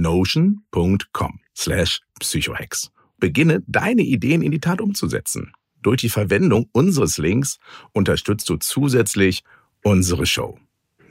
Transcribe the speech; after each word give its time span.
notion.com 0.00 1.40
slash 1.54 2.00
psychohex. 2.20 2.90
Beginne 3.18 3.62
deine 3.66 4.02
Ideen 4.02 4.42
in 4.42 4.52
die 4.52 4.60
Tat 4.60 4.80
umzusetzen. 4.80 5.52
Durch 5.82 6.00
die 6.00 6.08
Verwendung 6.08 6.68
unseres 6.72 7.18
Links 7.18 7.58
unterstützt 7.92 8.48
du 8.48 8.56
zusätzlich 8.56 9.42
unsere 9.82 10.26
Show. 10.26 10.58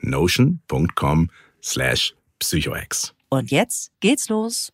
notion.com 0.02 1.30
slash 1.62 2.14
psychohex. 2.38 3.14
Und 3.28 3.50
jetzt 3.50 3.90
geht's 4.00 4.28
los. 4.28 4.72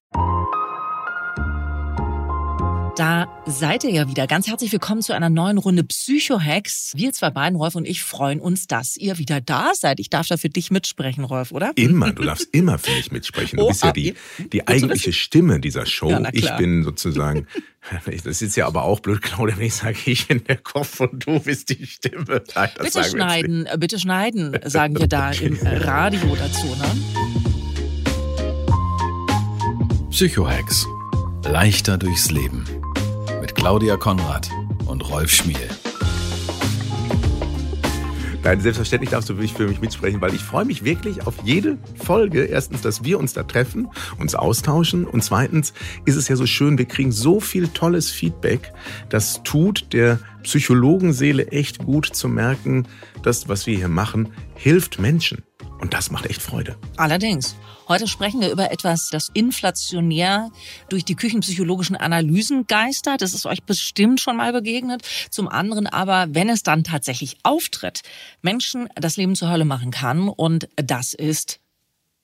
Da 2.96 3.26
seid 3.46 3.84
ihr 3.84 3.90
ja 3.90 4.08
wieder. 4.08 4.26
Ganz 4.26 4.46
herzlich 4.46 4.70
willkommen 4.70 5.00
zu 5.00 5.14
einer 5.14 5.30
neuen 5.30 5.56
Runde 5.56 5.82
Psycho-Hacks. 5.82 6.92
Wir 6.94 7.12
zwei 7.12 7.30
beiden, 7.30 7.56
Rolf 7.56 7.74
und 7.74 7.86
ich, 7.86 8.02
freuen 8.02 8.38
uns, 8.38 8.66
dass 8.66 8.98
ihr 8.98 9.16
wieder 9.16 9.40
da 9.40 9.72
seid. 9.74 9.98
Ich 9.98 10.10
darf 10.10 10.26
da 10.26 10.36
für 10.36 10.50
dich 10.50 10.70
mitsprechen, 10.70 11.24
Rolf, 11.24 11.52
oder? 11.52 11.72
Immer, 11.76 12.12
du 12.12 12.22
darfst 12.22 12.48
immer 12.52 12.78
für 12.78 12.90
mich 12.90 13.10
mitsprechen. 13.10 13.56
Du 13.56 13.64
oh, 13.64 13.68
bist 13.68 13.82
ja 13.82 13.92
die, 13.92 14.14
die 14.52 14.68
eigentliche 14.68 15.14
Stimme 15.14 15.58
dieser 15.58 15.86
Show. 15.86 16.10
Ja, 16.10 16.28
ich 16.32 16.50
bin 16.56 16.84
sozusagen, 16.84 17.46
das 18.24 18.42
ist 18.42 18.56
ja 18.56 18.66
aber 18.66 18.82
auch 18.82 19.00
blöd, 19.00 19.22
Claudia, 19.22 19.56
wenn 19.56 19.66
ich 19.66 19.74
sage, 19.74 19.96
ich 20.04 20.28
bin 20.28 20.44
der 20.44 20.58
Kopf 20.58 21.00
und 21.00 21.26
du 21.26 21.40
bist 21.40 21.70
die 21.70 21.86
Stimme. 21.86 22.42
Nein, 22.54 22.70
bitte 22.78 23.04
schneiden, 23.04 23.68
bitte 23.78 23.98
schneiden, 23.98 24.58
sagen 24.64 24.98
wir 24.98 25.06
da 25.06 25.30
im 25.40 25.58
Radio 25.62 26.36
dazu, 26.36 26.66
ne? 26.66 26.90
Psycho-Hacks. 30.10 30.86
Leichter 31.44 31.98
durchs 31.98 32.30
Leben. 32.30 32.81
Claudia 33.62 33.96
Konrad 33.96 34.50
und 34.86 35.08
Rolf 35.08 35.30
Schmiel. 35.30 35.68
Nein, 38.42 38.60
selbstverständlich 38.60 39.10
darfst 39.10 39.30
du 39.30 39.36
für 39.36 39.68
mich 39.68 39.80
mitsprechen, 39.80 40.20
weil 40.20 40.34
ich 40.34 40.40
freue 40.40 40.64
mich 40.64 40.82
wirklich 40.82 41.28
auf 41.28 41.34
jede 41.44 41.78
Folge. 41.94 42.42
Erstens, 42.42 42.80
dass 42.80 43.04
wir 43.04 43.20
uns 43.20 43.34
da 43.34 43.44
treffen, 43.44 43.88
uns 44.18 44.34
austauschen. 44.34 45.06
Und 45.06 45.22
zweitens 45.22 45.74
ist 46.06 46.16
es 46.16 46.26
ja 46.26 46.34
so 46.34 46.44
schön, 46.44 46.76
wir 46.76 46.86
kriegen 46.86 47.12
so 47.12 47.38
viel 47.38 47.68
tolles 47.68 48.10
Feedback. 48.10 48.72
Das 49.10 49.44
tut 49.44 49.92
der 49.92 50.18
Psychologenseele 50.42 51.46
echt 51.52 51.78
gut 51.78 52.06
zu 52.06 52.28
merken, 52.28 52.88
das, 53.22 53.48
was 53.48 53.68
wir 53.68 53.76
hier 53.76 53.86
machen, 53.86 54.32
hilft 54.56 54.98
Menschen. 54.98 55.44
Und 55.82 55.94
das 55.94 56.12
macht 56.12 56.26
echt 56.26 56.40
Freude. 56.40 56.76
Allerdings. 56.96 57.56
Heute 57.88 58.06
sprechen 58.06 58.40
wir 58.40 58.52
über 58.52 58.70
etwas, 58.70 59.08
das 59.10 59.30
inflationär 59.34 60.50
durch 60.88 61.04
die 61.04 61.16
küchenpsychologischen 61.16 61.96
Analysen 61.96 62.68
geistert. 62.68 63.20
Das 63.20 63.34
ist 63.34 63.46
euch 63.46 63.64
bestimmt 63.64 64.20
schon 64.20 64.36
mal 64.36 64.52
begegnet. 64.52 65.02
Zum 65.30 65.48
anderen 65.48 65.88
aber, 65.88 66.26
wenn 66.30 66.48
es 66.48 66.62
dann 66.62 66.84
tatsächlich 66.84 67.36
auftritt, 67.42 68.02
Menschen 68.42 68.88
das 68.94 69.16
Leben 69.16 69.34
zur 69.34 69.50
Hölle 69.50 69.64
machen 69.64 69.90
kann. 69.90 70.28
Und 70.28 70.68
das 70.76 71.14
ist 71.14 71.58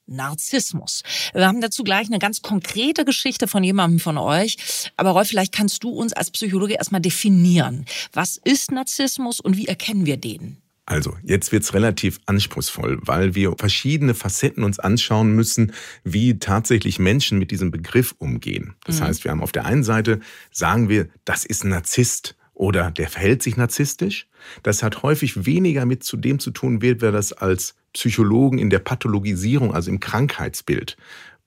Narzissmus. 0.07 1.03
Wir 1.35 1.49
haben 1.49 1.61
dazu 1.61 1.83
gleich 1.83 2.07
eine 2.07 2.21
ganz 2.21 2.43
konkrete 2.43 3.05
Geschichte 3.05 3.49
von 3.49 3.65
jemandem 3.65 3.99
von 3.99 4.19
euch. 4.19 4.57
Aber 4.97 5.11
Rolf, 5.11 5.27
vielleicht 5.27 5.53
kannst 5.53 5.83
du 5.83 5.91
uns 5.91 6.13
als 6.13 6.31
Psychologe 6.31 6.75
erstmal 6.75 7.01
definieren. 7.01 7.87
Was 8.13 8.37
ist 8.37 8.71
Narzissmus 8.71 9.41
und 9.41 9.57
wie 9.57 9.67
erkennen 9.67 10.07
wir 10.07 10.17
den? 10.17 10.63
Also, 10.91 11.19
jetzt 11.23 11.53
wird's 11.53 11.75
relativ 11.75 12.19
anspruchsvoll, 12.25 12.99
weil 13.03 13.35
wir 13.35 13.55
verschiedene 13.59 14.15
Facetten 14.15 14.65
uns 14.65 14.79
anschauen 14.79 15.35
müssen, 15.35 15.75
wie 16.03 16.39
tatsächlich 16.39 16.99
Menschen 16.99 17.39
mit 17.39 17.51
diesem 17.51 17.71
Begriff 17.71 18.15
umgehen. 18.17 18.75
Das 18.87 19.01
mhm. 19.01 19.05
heißt, 19.05 19.25
wir 19.25 19.31
haben 19.31 19.43
auf 19.43 19.53
der 19.53 19.67
einen 19.67 19.85
Seite, 19.85 20.21
sagen 20.51 20.89
wir, 20.89 21.11
das 21.27 21.45
ist 21.45 21.63
ein 21.63 21.69
Narzisst 21.69 22.37
oder 22.55 22.91
der 22.91 23.11
verhält 23.11 23.43
sich 23.43 23.59
narzisstisch. 23.59 24.29
Das 24.63 24.83
hat 24.83 25.03
häufig 25.03 25.45
weniger 25.45 25.85
mit 25.85 26.05
zu 26.05 26.17
dem 26.17 26.39
zu 26.39 26.53
tun, 26.53 26.81
wie 26.81 26.99
wir 27.03 27.13
das 27.13 27.35
als 27.35 27.75
Psychologen 27.93 28.59
in 28.59 28.71
der 28.71 28.79
Pathologisierung, 28.79 29.75
also 29.75 29.91
im 29.91 30.01
Krankheitsbild 30.01 30.97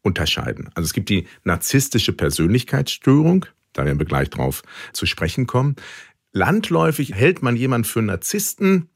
unterscheiden. 0.04 0.70
Also 0.76 0.86
es 0.86 0.94
gibt 0.94 1.10
die 1.10 1.26
narzisstische 1.44 2.14
Persönlichkeitsstörung, 2.14 3.48
da 3.74 3.86
werden 3.86 3.98
wir 3.98 4.06
gleich 4.06 4.30
drauf 4.30 4.62
zu 4.94 5.08
sprechen 5.08 5.48
kommen. 5.48 5.78
Landläufig 6.32 7.16
hält 7.16 7.42
man 7.42 7.56
jemanden 7.56 7.86
für 7.86 8.04
Narzissten, 8.04 8.91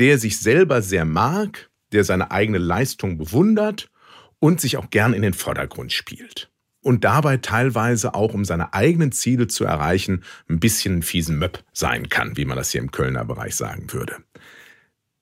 der 0.00 0.18
sich 0.18 0.40
selber 0.40 0.80
sehr 0.80 1.04
mag, 1.04 1.70
der 1.92 2.04
seine 2.04 2.30
eigene 2.30 2.58
Leistung 2.58 3.18
bewundert 3.18 3.90
und 4.38 4.60
sich 4.60 4.78
auch 4.78 4.88
gern 4.88 5.12
in 5.12 5.20
den 5.20 5.34
Vordergrund 5.34 5.92
spielt. 5.92 6.50
Und 6.82 7.04
dabei 7.04 7.36
teilweise 7.36 8.14
auch, 8.14 8.32
um 8.32 8.46
seine 8.46 8.72
eigenen 8.72 9.12
Ziele 9.12 9.46
zu 9.46 9.64
erreichen, 9.64 10.24
ein 10.48 10.58
bisschen 10.58 10.96
ein 10.96 11.02
fiesen 11.02 11.38
Möpp 11.38 11.62
sein 11.74 12.08
kann, 12.08 12.38
wie 12.38 12.46
man 12.46 12.56
das 12.56 12.70
hier 12.70 12.80
im 12.80 12.90
Kölner 12.90 13.26
Bereich 13.26 13.54
sagen 13.54 13.92
würde. 13.92 14.16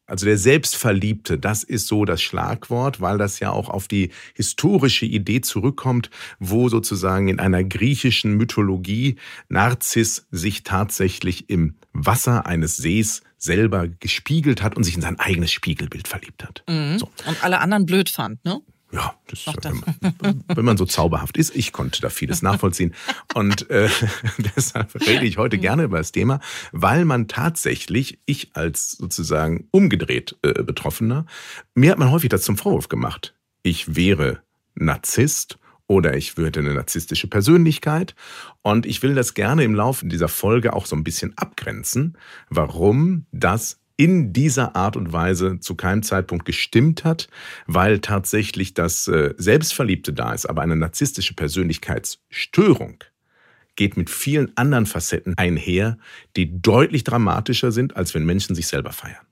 Also 0.07 0.25
der 0.25 0.39
Selbstverliebte, 0.39 1.39
das 1.39 1.65
ist 1.65 1.89
so 1.89 2.05
das 2.05 2.23
Schlagwort, 2.23 3.01
weil 3.01 3.19
das 3.19 3.41
ja 3.41 3.51
auch 3.51 3.69
auf 3.69 3.89
die 3.89 4.11
historische 4.35 5.05
Idee 5.05 5.41
zurückkommt, 5.41 6.09
wo 6.39 6.69
sozusagen 6.69 7.29
in 7.29 7.41
einer 7.41 7.65
griechischen 7.65 8.35
Mythologie 8.37 9.17
Narziss 9.49 10.27
sich 10.31 10.63
tatsächlich 10.63 11.51
im 11.51 11.75
Wasser 11.93 12.47
eines 12.47 12.77
Sees 12.77 13.23
selber 13.39 13.89
gespiegelt 13.89 14.63
hat 14.63 14.77
und 14.77 14.85
sich 14.85 14.97
in 14.97 15.03
sein 15.03 15.19
eigenes 15.19 15.53
Spiegelbild 15.53 16.09
verliebt 16.09 16.45
hat. 16.45 16.63
Mhm. 16.69 16.99
So. 16.99 17.11
Und 17.27 17.43
alle 17.43 17.61
anderen 17.61 17.87
blöd 17.87 18.09
fand, 18.09 18.45
ne? 18.45 18.61
Ja, 18.91 19.15
das, 19.27 19.47
wenn, 19.63 19.83
man, 20.23 20.45
wenn 20.55 20.65
man 20.65 20.79
so 20.79 20.87
zauberhaft 20.87 21.37
ist, 21.37 21.55
ich 21.55 21.73
konnte 21.73 22.01
da 22.01 22.09
vieles 22.09 22.41
nachvollziehen. 22.41 22.95
Und 23.35 23.69
äh, 23.69 23.91
deshalb 24.57 24.95
rede 25.07 25.27
ich 25.27 25.37
heute 25.37 25.59
gerne 25.59 25.83
über 25.83 25.99
das 25.99 26.11
Thema, 26.11 26.41
weil 26.73 27.05
man 27.05 27.29
tatsächlich, 27.29 28.19
ich 28.25 28.57
als 28.57 28.93
sozusagen 28.93 29.69
umgedreht 29.73 30.37
äh, 30.43 30.63
Betroffener, 30.63 31.27
mir 31.75 31.91
hat 31.91 31.99
man 31.99 32.11
häufig 32.11 32.31
das 32.31 32.43
zum 32.43 32.57
Vorwurf 32.57 32.89
gemacht. 32.89 33.35
Ich 33.63 33.95
wäre 33.95 34.41
Narzisst 34.75 35.59
oder 35.89 36.17
ich 36.17 36.37
würde 36.37 36.61
eine 36.61 36.75
narzisstische 36.75 37.27
Persönlichkeit. 37.27 38.15
Und 38.63 38.87
ich 38.87 39.03
will 39.03 39.15
das 39.17 39.35
gerne 39.35 39.65
im 39.65 39.75
Laufe 39.75 40.07
dieser 40.07 40.29
Folge 40.29 40.75
auch 40.75 40.87
so 40.87 40.95
ein 40.95 41.03
bisschen 41.03 41.37
abgrenzen, 41.37 42.17
warum 42.49 43.27
das 43.33 43.81
in 43.97 44.33
dieser 44.33 44.77
Art 44.77 44.97
und 44.97 45.13
Weise 45.13 45.59
zu 45.59 45.75
keinem 45.75 46.05
Zeitpunkt 46.05 46.45
gestimmt 46.45 47.05
hat, 47.05 47.29
weil 47.67 47.99
tatsächlich 47.99 48.73
das 48.73 49.09
äh, 49.09 49.35
Selbstverliebte 49.37 50.13
da 50.13 50.33
ist, 50.33 50.47
aber 50.47 50.63
eine 50.63 50.77
narzisstische 50.77 51.35
Persönlichkeitsstörung 51.35 53.03
geht 53.75 53.97
mit 53.97 54.09
vielen 54.09 54.57
anderen 54.57 54.87
Facetten 54.87 55.35
einher, 55.37 55.99
die 56.37 56.61
deutlich 56.63 57.03
dramatischer 57.03 57.73
sind, 57.73 57.97
als 57.97 58.15
wenn 58.15 58.25
Menschen 58.25 58.55
sich 58.55 58.69
selber 58.69 58.93
feiern. 58.93 59.28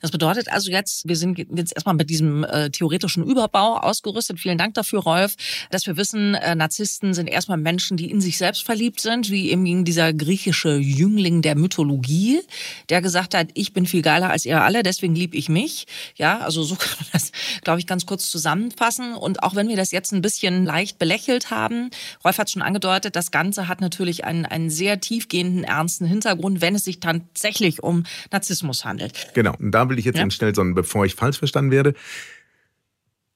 Das 0.00 0.10
bedeutet 0.10 0.48
also 0.48 0.70
jetzt, 0.70 1.08
wir 1.08 1.16
sind 1.16 1.38
jetzt 1.38 1.74
erstmal 1.74 1.94
mit 1.94 2.08
diesem 2.08 2.44
äh, 2.44 2.70
theoretischen 2.70 3.24
Überbau 3.24 3.78
ausgerüstet. 3.78 4.38
Vielen 4.38 4.58
Dank 4.58 4.74
dafür, 4.74 5.00
Rolf, 5.00 5.34
dass 5.70 5.86
wir 5.86 5.96
wissen, 5.96 6.34
äh, 6.34 6.54
Narzissten 6.54 7.14
sind 7.14 7.26
erstmal 7.26 7.58
Menschen, 7.58 7.96
die 7.96 8.10
in 8.10 8.20
sich 8.20 8.38
selbst 8.38 8.64
verliebt 8.64 9.00
sind, 9.00 9.30
wie 9.30 9.50
eben 9.50 9.84
dieser 9.84 10.12
griechische 10.12 10.76
Jüngling 10.76 11.42
der 11.42 11.56
Mythologie, 11.56 12.40
der 12.88 13.02
gesagt 13.02 13.34
hat, 13.34 13.48
ich 13.54 13.72
bin 13.72 13.86
viel 13.86 14.02
geiler 14.02 14.30
als 14.30 14.44
ihr 14.44 14.62
alle, 14.62 14.82
deswegen 14.82 15.14
lieb 15.14 15.34
ich 15.34 15.48
mich. 15.48 15.86
Ja, 16.16 16.38
also 16.38 16.62
so 16.62 16.74
kann 16.78 16.96
man 17.00 17.08
das, 17.12 17.32
glaube 17.62 17.80
ich, 17.80 17.86
ganz 17.86 18.06
kurz 18.06 18.30
zusammenfassen. 18.30 19.14
Und 19.14 19.42
auch 19.42 19.56
wenn 19.56 19.68
wir 19.68 19.76
das 19.76 19.90
jetzt 19.90 20.12
ein 20.12 20.22
bisschen 20.22 20.64
leicht 20.64 20.98
belächelt 20.98 21.50
haben, 21.50 21.90
Rolf 22.24 22.38
hat 22.38 22.50
schon 22.50 22.62
angedeutet, 22.62 23.16
das 23.16 23.30
Ganze 23.30 23.66
hat 23.66 23.80
natürlich 23.80 24.24
einen, 24.24 24.46
einen 24.46 24.70
sehr 24.70 25.00
tiefgehenden, 25.00 25.64
ernsten 25.64 26.06
Hintergrund, 26.06 26.60
wenn 26.60 26.76
es 26.76 26.84
sich 26.84 27.00
tatsächlich 27.00 27.82
um 27.82 28.04
Narzissmus 28.30 28.84
handelt. 28.84 29.28
Genau, 29.34 29.54
und 29.58 29.72
da 29.72 29.87
will 29.88 29.98
ich 29.98 30.04
jetzt 30.04 30.18
ja. 30.18 30.30
schnell, 30.30 30.54
sondern 30.54 30.74
bevor 30.74 31.04
ich 31.04 31.14
falsch 31.14 31.38
verstanden 31.38 31.70
werde. 31.70 31.94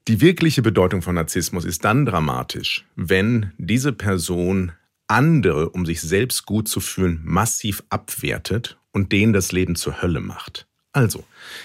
Die 0.07 0.19
wirkliche 0.19 0.61
Bedeutung 0.61 1.01
von 1.01 1.15
Narzissmus 1.15 1.63
ist 1.63 1.85
dann 1.85 2.05
dramatisch, 2.05 2.85
wenn 2.95 3.53
diese 3.57 3.93
Person 3.93 4.73
andere, 5.07 5.69
um 5.69 5.85
sich 5.85 6.01
selbst 6.01 6.45
gut 6.45 6.67
zu 6.67 6.81
fühlen, 6.81 7.21
massiv 7.23 7.83
abwertet 7.89 8.77
und 8.91 9.11
denen 9.11 9.31
das 9.31 9.51
Leben 9.51 9.75
zur 9.75 10.01
Hölle 10.01 10.19
macht. 10.19 10.67
Also, 10.91 11.23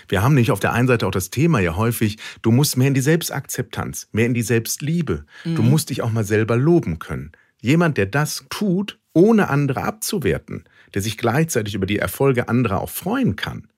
wir 0.09 0.23
haben 0.23 0.35
nicht 0.35 0.51
auf 0.51 0.61
der 0.61 0.73
einen 0.73 0.89
Seite 0.89 1.07
auch 1.07 1.13
das 1.13 1.31
Thema 1.31 1.61
ja 1.61 1.77
häufig, 1.77 2.17
du 2.41 2.51
musst 2.51 2.77
mehr 2.77 2.89
in 2.89 2.95
die 2.95 3.01
Selbstakzeptanz, 3.01 4.09
mehr 4.13 4.25
in 4.27 4.35
die 4.35 4.43
Selbstliebe. 4.43 5.27
Mhm. 5.45 5.55
Du 5.55 5.63
musst 5.63 5.91
dich 5.91 6.03
auch 6.03 6.11
mal 6.11 6.25
selber 6.25 6.57
loben 6.57 6.99
können. 6.99 7.33
Jemand, 7.61 7.99
der 7.99 8.07
das 8.07 8.47
tut, 8.49 8.99
ohne 9.13 9.49
andere 9.51 9.83
abzuwerten, 9.83 10.65
der 10.95 11.03
sich 11.03 11.19
gleichzeitig 11.19 11.75
über 11.75 11.87
die 11.87 11.99
Erfolge 11.99 12.49
anderer 12.49 12.81
auch 12.81 12.89
freuen 12.89 13.37
kann, 13.37 13.69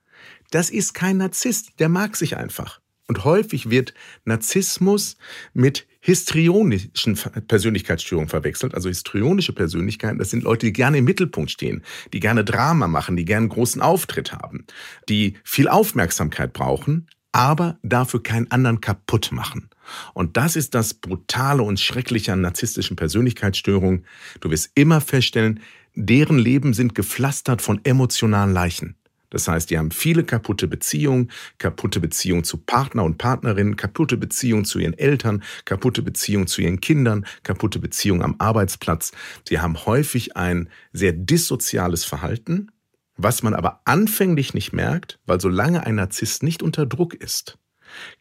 das 0.51 0.71
ist 0.71 0.95
kein 0.95 1.17
Narzisst, 1.19 1.79
der 1.79 1.89
mag 1.89 2.17
sich 2.17 2.37
einfach. 2.37 2.81
Und 3.07 3.25
häufig 3.25 3.71
wird 3.71 3.93
Narzissmus 4.25 5.17
mit 5.53 5.87
histrionischen 6.01 7.19
Persönlichkeitsstörungen 7.49 8.29
verwechselt. 8.29 8.75
Also 8.75 8.89
histrionische 8.89 9.53
Persönlichkeiten, 9.53 10.19
das 10.19 10.31
sind 10.31 10.45
Leute, 10.45 10.67
die 10.67 10.73
gerne 10.73 10.99
im 10.99 11.05
Mittelpunkt 11.05 11.51
stehen, 11.51 11.83
die 12.13 12.21
gerne 12.21 12.45
Drama 12.45 12.87
machen, 12.87 13.17
die 13.17 13.25
gerne 13.25 13.45
einen 13.45 13.49
großen 13.49 13.83
Auftritt 13.83 14.33
haben, 14.33 14.65
die 15.09 15.35
viel 15.45 15.69
Aufmerksamkeit 15.69 16.53
brauchen, 16.53 17.09
aber 17.33 17.79
dafür 17.83 18.23
keinen 18.23 18.51
anderen 18.51 18.81
kaputt 18.81 19.31
machen. 19.33 19.69
Und 20.15 20.37
das 20.37 20.57
ist 20.57 20.75
das 20.75 20.95
Brutale 20.95 21.63
und 21.63 21.81
Schreckliche 21.81 22.33
an 22.33 22.41
narzisstischen 22.41 22.97
Persönlichkeitsstörungen. 22.97 24.05
Du 24.41 24.51
wirst 24.51 24.71
immer 24.75 25.01
feststellen, 25.01 25.61
deren 25.95 26.39
Leben 26.39 26.75
sind 26.75 26.95
gepflastert 26.95 27.61
von 27.61 27.81
emotionalen 27.85 28.53
Leichen. 28.53 28.95
Das 29.31 29.47
heißt, 29.47 29.71
die 29.71 29.79
haben 29.79 29.93
viele 29.93 30.25
kaputte 30.25 30.67
Beziehungen, 30.67 31.31
kaputte 31.59 32.01
Beziehungen 32.01 32.45
zu 32.45 32.59
Partner 32.59 33.05
und 33.05 33.17
Partnerinnen, 33.17 33.77
kaputte 33.77 34.17
Beziehungen 34.17 34.65
zu 34.65 34.81
ihren 34.81 34.99
Eltern, 34.99 35.43
kaputte 35.65 36.03
Beziehungen 36.03 36.49
zu 36.49 36.61
ihren 36.61 36.81
Kindern, 36.81 37.25
kaputte 37.45 37.79
Beziehungen 37.79 38.23
am 38.23 38.35
Arbeitsplatz. 38.39 39.13
Sie 39.49 39.61
haben 39.61 39.87
häufig 39.87 40.37
ein 40.37 40.69
sehr 40.93 41.13
dissoziales 41.13 42.05
Verhalten, 42.05 42.73
was 43.17 43.43
man 43.43 43.55
aber 43.55 43.83
anfänglich 43.85 44.53
nicht 44.53 44.73
merkt, 44.73 45.21
weil 45.27 45.41
solange 45.41 45.87
ein 45.87 45.95
Narzisst 45.95 46.43
nicht 46.43 46.63
unter 46.63 46.87
Druck 46.87 47.15
ist, 47.15 47.59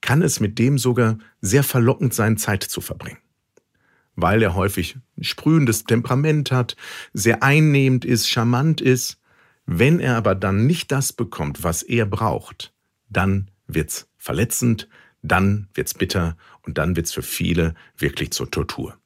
kann 0.01 0.21
es 0.21 0.39
mit 0.39 0.59
dem 0.59 0.77
sogar 0.77 1.17
sehr 1.41 1.63
verlockend 1.63 2.13
sein, 2.13 2.37
Zeit 2.37 2.63
zu 2.63 2.81
verbringen. 2.81 3.19
Weil 4.15 4.43
er 4.43 4.53
häufig 4.53 4.97
ein 5.17 5.23
sprühendes 5.23 5.85
Temperament 5.85 6.51
hat, 6.51 6.75
sehr 7.13 7.41
einnehmend 7.41 8.03
ist, 8.03 8.29
charmant 8.29 8.81
ist 8.81 9.18
wenn 9.71 9.99
er 9.99 10.15
aber 10.15 10.33
dann 10.33 10.65
nicht 10.65 10.91
das 10.91 11.13
bekommt, 11.13 11.63
was 11.63 11.83
er 11.83 12.07
braucht, 12.07 12.73
dann 13.07 13.51
wird's 13.67 14.07
verletzend, 14.17 14.87
dann 15.21 15.67
wird's 15.75 15.93
bitter 15.93 16.37
und 16.63 16.79
dann 16.79 16.95
wird's 16.95 17.13
für 17.13 17.21
viele 17.21 17.75
wirklich 17.95 18.31
zur 18.31 18.49
Tortur. 18.49 18.97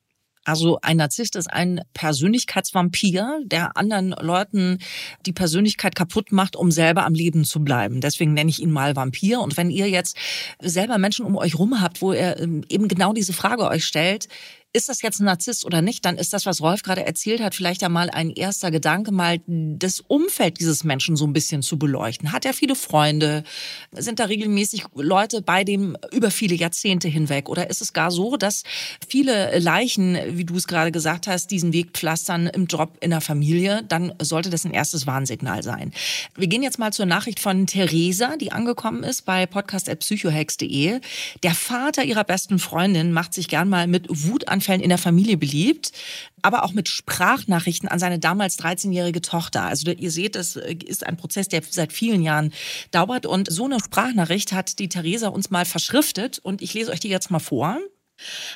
Also 0.46 0.80
ein 0.82 0.98
Narzisst 0.98 1.36
ist 1.36 1.52
ein 1.52 1.82
Persönlichkeitsvampir, 1.94 3.42
der 3.46 3.76
anderen 3.76 4.12
Leuten 4.12 4.80
die 5.26 5.34
Persönlichkeit 5.34 5.96
kaputt 5.96 6.32
macht, 6.32 6.56
um 6.56 6.72
selber 6.72 7.06
am 7.06 7.14
Leben 7.14 7.44
zu 7.44 7.62
bleiben. 7.62 8.00
Deswegen 8.00 8.34
nenne 8.34 8.50
ich 8.50 8.62
ihn 8.62 8.72
mal 8.72 8.96
Vampir. 8.96 9.42
Und 9.42 9.58
wenn 9.58 9.70
ihr 9.70 9.90
jetzt 9.90 10.18
selber 10.62 10.98
Menschen 10.98 11.26
um 11.26 11.36
euch 11.36 11.60
rum 11.60 11.82
habt, 11.82 12.02
wo 12.02 12.14
ihr 12.14 12.40
ähm, 12.40 12.64
eben 12.70 12.88
genau 12.88 13.12
diese 13.12 13.34
Frage 13.34 13.68
euch 13.68 13.86
stellt, 13.86 14.30
ist 14.74 14.90
das 14.90 15.04
jetzt 15.04 15.22
ein 15.22 15.26
Narzisst 15.26 15.66
oder 15.66 15.84
nicht, 15.84 16.04
dann 16.04 16.18
ist 16.18 16.34
das, 16.34 16.48
was 16.48 16.60
Rolf 16.60 16.82
gerade 16.82 17.06
erzählt 17.06 17.42
hat, 17.42 17.54
vielleicht 17.54 17.84
ja 17.84 17.90
mal 17.90 18.10
ein 18.10 18.32
erster 18.32 18.72
Gedanke, 18.72 19.12
mal 19.12 19.40
das 19.46 20.00
Umfeld 20.00 20.60
dieses 20.60 20.84
Menschen 20.84 21.16
so 21.16 21.26
ein 21.28 21.34
bisschen 21.34 21.62
zu 21.62 21.78
beleuchten. 21.78 22.32
Hat 22.32 22.44
er 22.44 22.54
viele 22.54 22.76
Freunde? 22.76 23.44
Sind 23.92 24.20
da 24.20 24.26
regelmäßig 24.26 24.86
Leute 24.96 25.44
bei 25.44 25.64
dem 25.64 25.96
über 26.12 26.32
viele 26.32 26.56
Jahrzehnte 26.56 27.08
hinweg? 27.08 27.50
Oder 27.50 27.70
ist 27.70 27.82
es 27.82 27.94
gar 27.94 28.10
so, 28.10 28.36
dass 28.36 28.64
viele 29.08 29.60
Leichen, 29.60 30.18
wie 30.32 30.44
du 30.44 30.56
es 30.56 30.68
gerade 30.68 30.92
gesagt 30.92 31.28
hast, 31.28 31.52
diesen 31.52 31.72
Weg 31.72 31.92
pflastern 31.92 32.48
im 32.48 32.66
Job, 32.66 32.98
in 33.00 33.12
der 33.12 33.22
Familie? 33.22 33.84
Dann 33.88 34.14
sollte 34.20 34.50
das 34.50 34.66
ein 34.66 34.72
erstes 34.72 35.06
Warnsignal 35.06 35.62
sein. 35.62 35.94
Wir 36.36 36.48
gehen 36.48 36.64
jetzt 36.64 36.80
mal 36.80 36.92
zur 36.92 37.06
Nachricht 37.06 37.40
von 37.40 37.68
Theresa, 37.68 38.38
die 38.38 38.52
angekommen 38.52 39.04
ist 39.04 39.22
bei 39.24 39.46
podcast.psychohex.de. 39.46 41.00
Der 41.44 41.54
Vater 41.54 42.04
ihrer 42.04 42.24
besten 42.24 42.58
Freundin 42.58 43.12
macht 43.12 43.36
sich 43.36 43.48
gern 43.48 43.70
mal 43.70 43.86
mit 43.86 44.08
Wut 44.10 44.48
an 44.48 44.63
Fällen 44.64 44.82
in 44.82 44.90
der 44.90 44.98
Familie 44.98 45.38
beliebt, 45.38 45.92
aber 46.42 46.64
auch 46.64 46.74
mit 46.74 46.90
Sprachnachrichten 46.90 47.88
an 47.90 48.00
seine 48.00 48.20
damals 48.20 48.58
13-jährige 48.60 49.22
Tochter. 49.22 49.64
Also 49.64 49.92
ihr 49.92 50.12
seht, 50.12 50.36
das 50.36 50.56
ist 50.56 51.06
ein 51.06 51.18
Prozess, 51.18 51.48
der 51.48 51.62
seit 51.70 51.94
vielen 51.94 52.22
Jahren 52.22 52.54
dauert. 52.92 53.26
Und 53.26 53.52
so 53.52 53.66
eine 53.66 53.80
Sprachnachricht 53.80 54.54
hat 54.54 54.80
die 54.80 54.90
Theresa 54.90 55.28
uns 55.28 55.50
mal 55.52 55.66
verschriftet 55.66 56.40
und 56.40 56.62
ich 56.62 56.74
lese 56.74 56.92
euch 56.92 57.00
die 57.00 57.10
jetzt 57.10 57.32
mal 57.32 57.40
vor. 57.40 57.80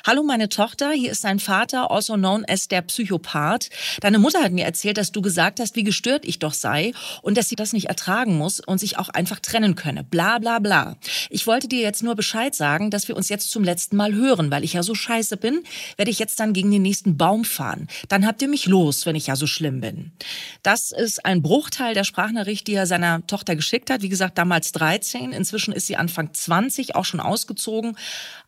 Hallo 0.06 0.22
meine 0.22 0.48
Tochter, 0.48 0.92
hier 0.92 1.10
ist 1.10 1.24
dein 1.24 1.38
Vater, 1.38 1.90
also 1.90 2.14
known 2.14 2.44
as 2.48 2.68
der 2.68 2.82
Psychopath. 2.82 3.70
Deine 4.00 4.18
Mutter 4.18 4.42
hat 4.42 4.52
mir 4.52 4.64
erzählt, 4.64 4.96
dass 4.96 5.12
du 5.12 5.20
gesagt 5.20 5.60
hast, 5.60 5.76
wie 5.76 5.84
gestört 5.84 6.24
ich 6.24 6.38
doch 6.38 6.54
sei 6.54 6.92
und 7.22 7.36
dass 7.36 7.48
sie 7.48 7.56
das 7.56 7.72
nicht 7.72 7.88
ertragen 7.88 8.36
muss 8.36 8.60
und 8.60 8.78
sich 8.78 8.98
auch 8.98 9.08
einfach 9.08 9.40
trennen 9.40 9.74
könne. 9.74 10.04
Bla 10.04 10.38
bla 10.38 10.58
bla. 10.58 10.96
Ich 11.30 11.46
wollte 11.46 11.68
dir 11.68 11.80
jetzt 11.80 12.02
nur 12.02 12.14
Bescheid 12.14 12.54
sagen, 12.54 12.90
dass 12.90 13.08
wir 13.08 13.16
uns 13.16 13.28
jetzt 13.28 13.50
zum 13.50 13.64
letzten 13.64 13.96
Mal 13.96 14.14
hören, 14.14 14.50
weil 14.50 14.64
ich 14.64 14.72
ja 14.72 14.82
so 14.82 14.94
scheiße 14.94 15.36
bin, 15.36 15.62
werde 15.96 16.10
ich 16.10 16.18
jetzt 16.18 16.40
dann 16.40 16.52
gegen 16.52 16.70
den 16.70 16.82
nächsten 16.82 17.16
Baum 17.16 17.44
fahren. 17.44 17.88
Dann 18.08 18.26
habt 18.26 18.40
ihr 18.42 18.48
mich 18.48 18.66
los, 18.66 19.04
wenn 19.04 19.16
ich 19.16 19.26
ja 19.26 19.36
so 19.36 19.46
schlimm 19.46 19.80
bin. 19.80 20.12
Das 20.62 20.92
ist 20.92 21.24
ein 21.24 21.42
Bruchteil 21.42 21.94
der 21.94 22.04
Sprachnachricht, 22.04 22.66
die 22.66 22.74
er 22.74 22.86
seiner 22.86 23.26
Tochter 23.26 23.56
geschickt 23.56 23.90
hat. 23.90 24.02
Wie 24.02 24.08
gesagt, 24.08 24.38
damals 24.38 24.72
13, 24.72 25.32
inzwischen 25.32 25.72
ist 25.72 25.86
sie 25.86 25.96
Anfang 25.96 26.32
20, 26.32 26.94
auch 26.94 27.04
schon 27.04 27.20
ausgezogen. 27.20 27.96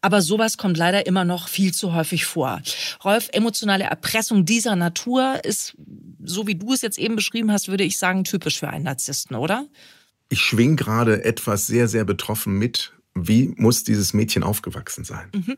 Aber 0.01 0.23
sowas 0.23 0.57
kommt 0.57 0.79
leider 0.79 1.07
immer 1.07 1.10
noch 1.11 1.49
viel 1.49 1.73
zu 1.73 1.95
häufig 1.95 2.25
vor. 2.25 2.61
Rolf, 3.05 3.29
emotionale 3.33 3.85
Erpressung 3.85 4.45
dieser 4.45 4.77
Natur 4.77 5.45
ist, 5.45 5.77
so 6.25 6.47
wie 6.47 6.55
du 6.55 6.73
es 6.73 6.83
jetzt 6.83 6.99
eben 6.99 7.17
beschrieben 7.17 7.53
hast, 7.53 7.69
würde 7.69 7.85
ich 7.85 7.99
sagen, 7.99 8.25
typisch 8.25 8.59
für 8.59 8.69
einen 8.69 8.85
Narzissten, 8.85 9.37
oder? 9.37 9.67
Ich 10.29 10.41
schwing 10.41 10.77
gerade 10.77 11.25
etwas 11.25 11.67
sehr, 11.67 11.89
sehr 11.89 12.05
betroffen 12.05 12.59
mit. 12.59 12.93
Wie 13.15 13.53
muss 13.57 13.83
dieses 13.85 14.15
Mädchen 14.15 14.43
aufgewachsen 14.43 15.05
sein? 15.05 15.29
Mhm. 15.35 15.57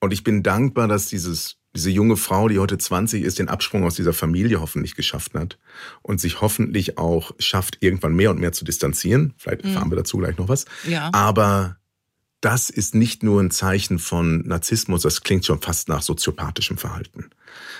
Und 0.00 0.12
ich 0.12 0.24
bin 0.24 0.42
dankbar, 0.42 0.88
dass 0.88 1.08
dieses, 1.08 1.56
diese 1.74 1.90
junge 1.90 2.16
Frau, 2.16 2.48
die 2.48 2.58
heute 2.58 2.78
20 2.78 3.22
ist, 3.22 3.38
den 3.38 3.48
Absprung 3.48 3.84
aus 3.84 3.94
dieser 3.94 4.12
Familie 4.12 4.60
hoffentlich 4.60 4.94
geschafft 4.94 5.34
hat 5.34 5.58
und 6.02 6.20
sich 6.20 6.40
hoffentlich 6.40 6.96
auch 6.98 7.32
schafft, 7.38 7.78
irgendwann 7.80 8.14
mehr 8.14 8.30
und 8.30 8.40
mehr 8.40 8.52
zu 8.52 8.64
distanzieren. 8.64 9.34
Vielleicht 9.36 9.64
mhm. 9.64 9.70
erfahren 9.70 9.90
wir 9.90 9.96
dazu 9.96 10.18
gleich 10.18 10.38
noch 10.38 10.48
was. 10.48 10.64
Ja. 10.88 11.10
Aber 11.12 11.76
das 12.40 12.70
ist 12.70 12.94
nicht 12.94 13.22
nur 13.22 13.42
ein 13.42 13.50
Zeichen 13.50 13.98
von 13.98 14.40
Narzissmus, 14.46 15.02
das 15.02 15.20
klingt 15.22 15.44
schon 15.44 15.60
fast 15.60 15.88
nach 15.88 16.00
soziopathischem 16.00 16.78
Verhalten. 16.78 17.30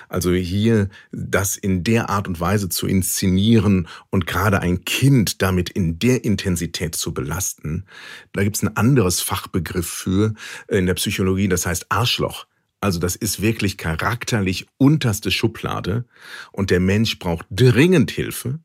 Also 0.09 0.33
hier 0.33 0.89
das 1.13 1.57
in 1.57 1.83
der 1.83 2.11
Art 2.11 2.29
und 2.29 2.41
Weise 2.41 2.69
zu 2.69 2.87
inszenieren 2.87 3.89
und 4.11 4.27
gerade 4.27 4.61
ein 4.61 4.85
Kind 4.85 5.41
damit 5.41 5.71
in 5.71 5.99
der 5.99 6.25
Intensität 6.25 6.95
zu 6.95 7.15
belasten, 7.15 7.87
da 8.33 8.45
gibt 8.45 8.57
es 8.57 8.63
ein 8.63 8.77
anderes 8.77 9.21
Fachbegriff 9.21 9.89
für 9.89 10.35
in 10.69 10.87
der 10.87 10.95
Psychologie, 10.95 11.49
das 11.49 11.65
heißt 11.65 11.87
Arschloch. 11.89 12.47
Also 12.81 12.99
das 12.99 13.17
ist 13.17 13.43
wirklich 13.43 13.79
charakterlich 13.79 14.67
unterste 14.79 15.31
Schublade 15.31 16.05
und 16.53 16.71
der 16.71 16.81
Mensch 16.81 17.19
braucht 17.19 17.47
dringend 17.51 18.11
Hilfe, 18.11 18.59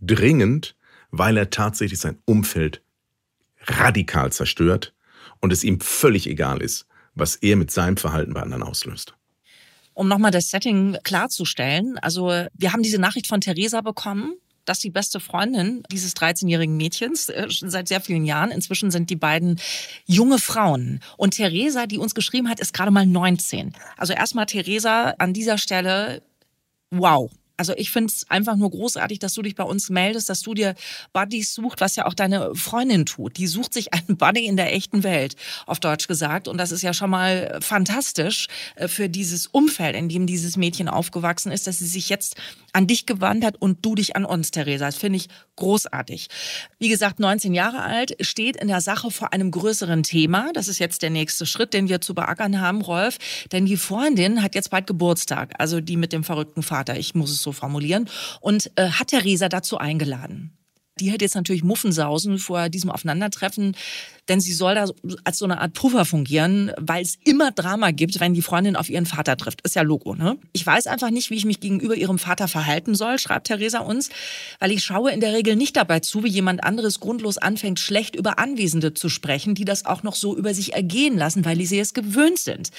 dringend, 0.00 0.74
weil 1.10 1.36
er 1.36 1.50
tatsächlich 1.50 2.00
sein 2.00 2.18
Umfeld 2.24 2.82
radikal 3.66 4.32
zerstört 4.32 4.94
und 5.42 5.52
es 5.52 5.64
ihm 5.64 5.80
völlig 5.80 6.26
egal 6.26 6.62
ist, 6.62 6.86
was 7.14 7.36
er 7.36 7.56
mit 7.56 7.70
seinem 7.70 7.98
Verhalten 7.98 8.32
bei 8.32 8.40
anderen 8.40 8.62
auslöst. 8.62 9.14
Um 9.92 10.08
nochmal 10.08 10.30
das 10.30 10.48
Setting 10.48 10.96
klarzustellen, 11.02 11.98
also 11.98 12.28
wir 12.54 12.72
haben 12.72 12.82
diese 12.82 12.98
Nachricht 12.98 13.26
von 13.26 13.42
Theresa 13.42 13.82
bekommen, 13.82 14.36
dass 14.64 14.78
die 14.78 14.90
beste 14.90 15.20
Freundin 15.20 15.82
dieses 15.90 16.14
13-jährigen 16.16 16.76
Mädchens 16.76 17.28
äh, 17.28 17.46
seit 17.48 17.88
sehr 17.88 18.00
vielen 18.00 18.24
Jahren. 18.24 18.50
Inzwischen 18.50 18.90
sind 18.90 19.10
die 19.10 19.16
beiden 19.16 19.60
junge 20.06 20.38
Frauen. 20.38 21.00
Und 21.16 21.34
Theresa, 21.34 21.86
die 21.86 21.98
uns 21.98 22.14
geschrieben 22.14 22.48
hat, 22.48 22.60
ist 22.60 22.72
gerade 22.72 22.92
mal 22.92 23.04
19. 23.04 23.74
Also 23.96 24.12
erstmal 24.12 24.46
Theresa 24.46 25.14
an 25.18 25.32
dieser 25.32 25.58
Stelle, 25.58 26.22
wow. 26.90 27.30
Also 27.56 27.74
ich 27.76 27.90
finde 27.90 28.12
es 28.12 28.28
einfach 28.30 28.56
nur 28.56 28.70
großartig, 28.70 29.18
dass 29.18 29.34
du 29.34 29.42
dich 29.42 29.54
bei 29.54 29.64
uns 29.64 29.90
meldest, 29.90 30.28
dass 30.28 30.42
du 30.42 30.54
dir 30.54 30.74
Buddies 31.12 31.54
sucht, 31.54 31.80
was 31.80 31.96
ja 31.96 32.06
auch 32.06 32.14
deine 32.14 32.54
Freundin 32.54 33.06
tut. 33.06 33.36
Die 33.36 33.46
sucht 33.46 33.74
sich 33.74 33.92
einen 33.94 34.16
Buddy 34.16 34.46
in 34.46 34.56
der 34.56 34.74
echten 34.74 35.02
Welt, 35.02 35.36
auf 35.66 35.80
Deutsch 35.80 36.08
gesagt. 36.08 36.48
Und 36.48 36.58
das 36.58 36.72
ist 36.72 36.82
ja 36.82 36.92
schon 36.92 37.10
mal 37.10 37.58
fantastisch 37.60 38.48
äh, 38.76 38.88
für 38.88 39.08
dieses 39.08 39.46
Umfeld, 39.46 39.96
in 39.96 40.08
dem 40.08 40.26
dieses 40.26 40.56
Mädchen 40.56 40.88
aufgewachsen 40.88 41.52
ist, 41.52 41.66
dass 41.66 41.78
sie 41.78 41.86
sich 41.86 42.08
jetzt 42.08 42.36
an 42.72 42.86
dich 42.86 43.06
gewandt 43.06 43.44
hat 43.44 43.56
und 43.60 43.84
du 43.84 43.94
dich 43.94 44.16
an 44.16 44.24
uns, 44.24 44.50
Theresa. 44.50 44.86
Das 44.86 44.96
finde 44.96 45.18
ich 45.18 45.28
großartig. 45.56 46.28
Wie 46.78 46.88
gesagt, 46.88 47.20
19 47.20 47.52
Jahre 47.52 47.82
alt, 47.82 48.16
steht 48.20 48.56
in 48.56 48.68
der 48.68 48.80
Sache 48.80 49.10
vor 49.10 49.32
einem 49.32 49.50
größeren 49.50 50.02
Thema. 50.02 50.50
Das 50.54 50.68
ist 50.68 50.78
jetzt 50.78 51.02
der 51.02 51.10
nächste 51.10 51.44
Schritt, 51.44 51.74
den 51.74 51.88
wir 51.88 52.00
zu 52.00 52.14
beackern 52.14 52.60
haben, 52.60 52.80
Rolf. 52.80 53.18
Denn 53.52 53.66
die 53.66 53.76
Freundin 53.76 54.42
hat 54.42 54.54
jetzt 54.54 54.70
bald 54.70 54.86
Geburtstag, 54.86 55.54
also 55.58 55.80
die 55.80 55.96
mit 55.96 56.12
dem 56.12 56.24
verrückten 56.24 56.62
Vater. 56.62 56.96
Ich 56.96 57.14
muss 57.14 57.30
es 57.30 57.41
so 57.42 57.52
formulieren. 57.52 58.08
Und 58.40 58.70
äh, 58.76 58.90
hat 58.90 59.08
Theresa 59.08 59.48
dazu 59.48 59.78
eingeladen. 59.78 60.56
Die 61.00 61.10
hat 61.10 61.22
jetzt 61.22 61.34
natürlich 61.34 61.64
Muffensausen 61.64 62.38
vor 62.38 62.68
diesem 62.68 62.90
Aufeinandertreffen, 62.90 63.74
denn 64.28 64.40
sie 64.40 64.52
soll 64.52 64.74
da 64.74 64.86
als 65.24 65.38
so 65.38 65.46
eine 65.46 65.58
Art 65.60 65.72
Puffer 65.72 66.04
fungieren, 66.04 66.70
weil 66.78 67.02
es 67.02 67.18
immer 67.24 67.50
Drama 67.50 67.92
gibt, 67.92 68.20
wenn 68.20 68.34
die 68.34 68.42
Freundin 68.42 68.76
auf 68.76 68.90
ihren 68.90 69.06
Vater 69.06 69.38
trifft. 69.38 69.62
Ist 69.62 69.74
ja 69.74 69.82
Logo, 69.82 70.14
ne? 70.14 70.36
Ich 70.52 70.66
weiß 70.66 70.86
einfach 70.86 71.10
nicht, 71.10 71.30
wie 71.30 71.36
ich 71.36 71.46
mich 71.46 71.60
gegenüber 71.60 71.94
ihrem 71.94 72.18
Vater 72.18 72.46
verhalten 72.46 72.94
soll, 72.94 73.18
schreibt 73.18 73.46
Theresa 73.46 73.78
uns, 73.78 74.10
weil 74.60 74.70
ich 74.70 74.84
schaue 74.84 75.12
in 75.12 75.20
der 75.20 75.32
Regel 75.32 75.56
nicht 75.56 75.76
dabei 75.76 76.00
zu, 76.00 76.24
wie 76.24 76.28
jemand 76.28 76.62
anderes 76.62 77.00
grundlos 77.00 77.38
anfängt, 77.38 77.80
schlecht 77.80 78.14
über 78.14 78.38
Anwesende 78.38 78.92
zu 78.92 79.08
sprechen, 79.08 79.54
die 79.54 79.64
das 79.64 79.86
auch 79.86 80.02
noch 80.02 80.14
so 80.14 80.36
über 80.36 80.52
sich 80.52 80.74
ergehen 80.74 81.16
lassen, 81.16 81.44
weil 81.46 81.60
sie 81.64 81.80
es 81.80 81.94
gewöhnt 81.94 82.38
sind 82.38 82.70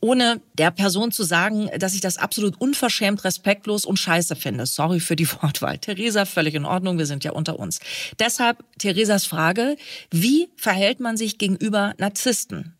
ohne 0.00 0.40
der 0.54 0.70
Person 0.70 1.10
zu 1.10 1.24
sagen, 1.24 1.68
dass 1.78 1.94
ich 1.94 2.00
das 2.00 2.18
absolut 2.18 2.60
unverschämt, 2.60 3.24
respektlos 3.24 3.84
und 3.84 3.98
scheiße 3.98 4.36
finde. 4.36 4.66
Sorry 4.66 5.00
für 5.00 5.16
die 5.16 5.30
Wortwahl. 5.42 5.78
Theresa, 5.78 6.24
völlig 6.24 6.54
in 6.54 6.64
Ordnung, 6.64 6.98
wir 6.98 7.06
sind 7.06 7.24
ja 7.24 7.32
unter 7.32 7.58
uns. 7.58 7.80
Deshalb 8.18 8.64
Theresas 8.78 9.26
Frage, 9.26 9.76
wie 10.10 10.48
verhält 10.56 11.00
man 11.00 11.16
sich 11.16 11.38
gegenüber 11.38 11.94
Narzissten? 11.98 12.77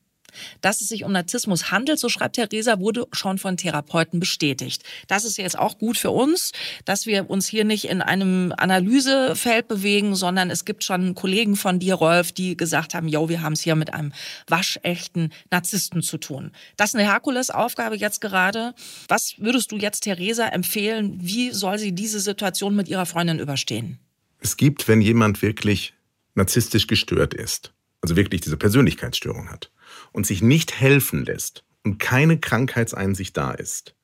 Dass 0.61 0.81
es 0.81 0.89
sich 0.89 1.05
um 1.05 1.13
Narzissmus 1.13 1.71
handelt, 1.71 1.99
so 1.99 2.09
schreibt 2.09 2.37
Theresa, 2.37 2.81
wurde 2.81 3.07
schon 3.13 3.39
von 3.39 3.57
Therapeuten 3.57 4.21
bestätigt. 4.21 4.83
Das 5.07 5.25
ist 5.25 5.39
jetzt 5.39 5.59
auch 5.59 5.79
gut 5.79 5.97
für 5.97 6.11
uns, 6.11 6.53
dass 6.85 7.07
wir 7.07 7.31
uns 7.31 7.47
hier 7.47 7.65
nicht 7.65 7.87
in 7.87 8.03
einem 8.03 8.53
Analysefeld 8.57 9.69
bewegen, 9.69 10.15
sondern 10.15 10.51
es 10.51 10.65
gibt 10.65 10.85
schon 10.85 11.15
Kollegen 11.15 11.57
von 11.57 11.79
dir, 11.79 11.95
Rolf, 11.95 12.33
die 12.33 12.57
gesagt 12.57 12.95
haben, 12.95 13.09
yo, 13.09 13.29
wir 13.29 13.43
haben 13.43 13.53
es 13.53 13.63
hier 13.63 13.77
mit 13.77 13.93
einem 13.93 14.13
waschechten 14.47 15.33
Narzissten 15.51 16.03
zu 16.03 16.19
tun. 16.19 16.53
Das 16.77 16.91
ist 16.91 16.95
eine 16.95 17.11
Herkulesaufgabe 17.11 17.97
jetzt 17.97 18.21
gerade. 18.21 18.75
Was 19.09 19.35
würdest 19.39 19.73
du 19.73 19.77
jetzt 19.77 20.01
Theresa 20.01 20.47
empfehlen? 20.47 21.19
Wie 21.21 21.51
soll 21.51 21.79
sie 21.79 21.93
diese 21.93 22.21
Situation 22.21 22.75
mit 22.77 22.89
ihrer 22.89 23.07
Freundin 23.07 23.39
überstehen? 23.39 23.99
Es 24.41 24.57
gibt, 24.57 24.89
wenn 24.89 25.01
jemand 25.01 25.43
wirklich 25.43 25.95
narzisstisch 26.35 26.87
gestört 26.87 27.35
ist, 27.35 27.73
also 28.01 28.17
wirklich 28.17 28.41
diese 28.41 28.57
Persönlichkeitsstörung 28.57 29.51
hat, 29.51 29.71
und 30.19 30.27
sich 30.27 30.43
nicht 30.43 30.81
helfen 30.81 31.25
lässt 31.25 31.63
und 31.85 32.01
keine 32.01 32.41
Krankheitseinsicht 32.41 33.37
da 33.37 33.53
ist, 33.53 33.95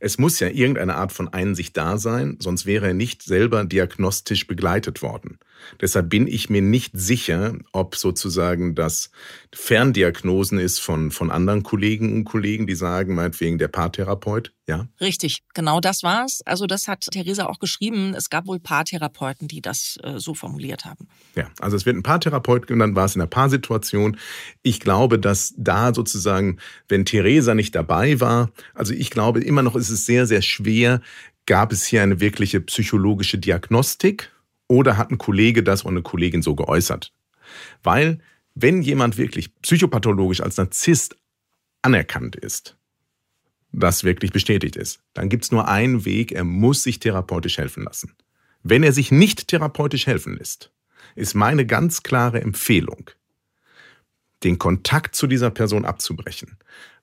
es 0.00 0.18
muss 0.18 0.40
ja 0.40 0.48
irgendeine 0.48 0.96
Art 0.96 1.12
von 1.12 1.28
Einsicht 1.28 1.76
da 1.76 1.96
sein, 1.96 2.38
sonst 2.40 2.66
wäre 2.66 2.88
er 2.88 2.94
nicht 2.94 3.22
selber 3.22 3.64
diagnostisch 3.64 4.48
begleitet 4.48 5.00
worden. 5.00 5.38
Deshalb 5.80 6.10
bin 6.10 6.26
ich 6.26 6.50
mir 6.50 6.62
nicht 6.62 6.92
sicher, 6.94 7.56
ob 7.72 7.96
sozusagen 7.96 8.74
das 8.74 9.10
Ferndiagnosen 9.54 10.58
ist 10.58 10.80
von, 10.80 11.10
von 11.10 11.30
anderen 11.30 11.62
Kollegen 11.62 12.12
und 12.12 12.24
Kollegen, 12.24 12.66
die 12.66 12.74
sagen, 12.74 13.14
meinetwegen 13.14 13.58
der 13.58 13.68
Paartherapeut, 13.68 14.52
ja? 14.66 14.88
Richtig, 15.00 15.42
genau 15.54 15.80
das 15.80 16.02
war's. 16.02 16.40
Also 16.44 16.66
das 16.66 16.88
hat 16.88 17.06
Theresa 17.10 17.46
auch 17.46 17.58
geschrieben. 17.58 18.14
Es 18.14 18.30
gab 18.30 18.46
wohl 18.46 18.60
Paartherapeuten, 18.60 19.48
die 19.48 19.60
das 19.60 19.98
äh, 20.02 20.18
so 20.18 20.34
formuliert 20.34 20.84
haben. 20.84 21.08
Ja, 21.34 21.50
also 21.60 21.76
es 21.76 21.86
wird 21.86 21.96
ein 21.96 22.02
Paartherapeut 22.02 22.66
genannt, 22.66 22.96
war 22.96 23.04
es 23.04 23.14
in 23.14 23.20
einer 23.20 23.28
Paarsituation. 23.28 24.16
Ich 24.62 24.80
glaube, 24.80 25.18
dass 25.18 25.54
da 25.56 25.94
sozusagen, 25.94 26.58
wenn 26.88 27.04
Theresa 27.04 27.54
nicht 27.54 27.74
dabei 27.74 28.20
war, 28.20 28.50
also 28.74 28.92
ich 28.94 29.10
glaube 29.10 29.40
immer 29.40 29.62
noch 29.62 29.76
ist 29.76 29.90
es 29.90 30.06
sehr, 30.06 30.26
sehr 30.26 30.42
schwer, 30.42 31.00
gab 31.46 31.72
es 31.72 31.84
hier 31.84 32.02
eine 32.02 32.20
wirkliche 32.20 32.60
psychologische 32.60 33.38
Diagnostik 33.38 34.30
oder 34.68 34.96
hat 34.96 35.10
ein 35.10 35.18
Kollege 35.18 35.62
das 35.62 35.84
oder 35.84 35.92
eine 35.92 36.02
Kollegin 36.02 36.42
so 36.42 36.54
geäußert? 36.54 37.12
Weil, 37.82 38.18
wenn 38.54 38.82
jemand 38.82 39.16
wirklich 39.16 39.54
psychopathologisch 39.62 40.40
als 40.40 40.56
Narzisst 40.56 41.16
anerkannt 41.82 42.36
ist, 42.36 42.76
das 43.72 44.04
wirklich 44.04 44.32
bestätigt 44.32 44.76
ist, 44.76 45.00
dann 45.12 45.28
gibt 45.28 45.44
es 45.44 45.52
nur 45.52 45.68
einen 45.68 46.04
Weg, 46.04 46.32
er 46.32 46.44
muss 46.44 46.82
sich 46.82 47.00
therapeutisch 47.00 47.58
helfen 47.58 47.84
lassen. 47.84 48.14
Wenn 48.62 48.82
er 48.82 48.92
sich 48.92 49.10
nicht 49.10 49.48
therapeutisch 49.48 50.06
helfen 50.06 50.36
lässt, 50.36 50.70
ist 51.14 51.34
meine 51.34 51.66
ganz 51.66 52.02
klare 52.02 52.40
Empfehlung, 52.40 53.10
den 54.42 54.58
Kontakt 54.58 55.14
zu 55.14 55.26
dieser 55.26 55.50
Person 55.50 55.84
abzubrechen, 55.84 56.58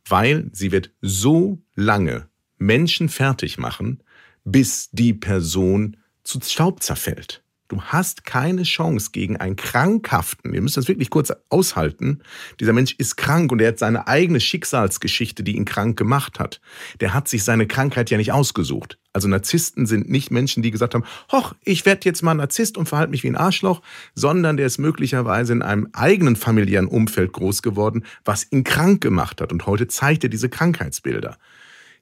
weil 0.06 0.50
sie 0.54 0.72
wird 0.72 0.92
so 1.02 1.62
lange 1.76 2.30
Menschen 2.58 3.10
fertig 3.10 3.58
machen, 3.58 4.04
bis 4.44 4.90
die 4.92 5.14
Person 5.14 5.98
zu 6.24 6.40
Staub 6.42 6.82
zerfällt. 6.82 7.41
Du 7.72 7.82
hast 7.82 8.26
keine 8.26 8.64
Chance 8.64 9.12
gegen 9.14 9.38
einen 9.38 9.56
Krankhaften. 9.56 10.54
Ihr 10.54 10.62
müsst 10.62 10.76
das 10.76 10.90
wirklich 10.90 11.10
kurz 11.10 11.32
aushalten. 11.48 12.20
Dieser 12.60 12.74
Mensch 12.74 12.96
ist 12.98 13.16
krank 13.16 13.50
und 13.50 13.62
er 13.62 13.70
hat 13.70 13.80
seine 13.80 14.10
eigene 14.10 14.42
Schicksalsgeschichte, 14.42 15.42
die 15.42 15.56
ihn 15.56 15.64
krank 15.64 15.98
gemacht 15.98 16.38
hat. 16.38 16.60
Der 17.00 17.14
hat 17.14 17.30
sich 17.30 17.46
seine 17.46 17.68
Krankheit 17.68 18.10
ja 18.10 18.18
nicht 18.18 18.34
ausgesucht. 18.34 19.00
Also 19.14 19.30
Narzissten 19.30 19.86
sind 19.86 20.10
nicht 20.10 20.32
Menschen, 20.32 20.62
die 20.62 20.72
gesagt 20.72 20.96
haben, 20.96 21.06
hoch, 21.32 21.54
ich 21.64 21.86
werde 21.86 22.02
jetzt 22.04 22.24
mal 22.24 22.34
Narzisst 22.34 22.78
und 22.78 22.90
verhalte 22.90 23.12
mich 23.12 23.24
wie 23.24 23.30
ein 23.30 23.38
Arschloch, 23.38 23.82
sondern 24.16 24.58
der 24.58 24.66
ist 24.66 24.78
möglicherweise 24.78 25.54
in 25.54 25.62
einem 25.62 25.88
eigenen 25.94 26.36
familiären 26.36 26.88
Umfeld 26.88 27.32
groß 27.32 27.62
geworden, 27.62 28.04
was 28.26 28.52
ihn 28.52 28.66
krank 28.66 29.00
gemacht 29.00 29.40
hat. 29.40 29.54
Und 29.54 29.66
heute 29.66 29.88
zeigt 29.88 30.26
er 30.26 30.30
diese 30.30 30.50
Krankheitsbilder. 30.50 31.38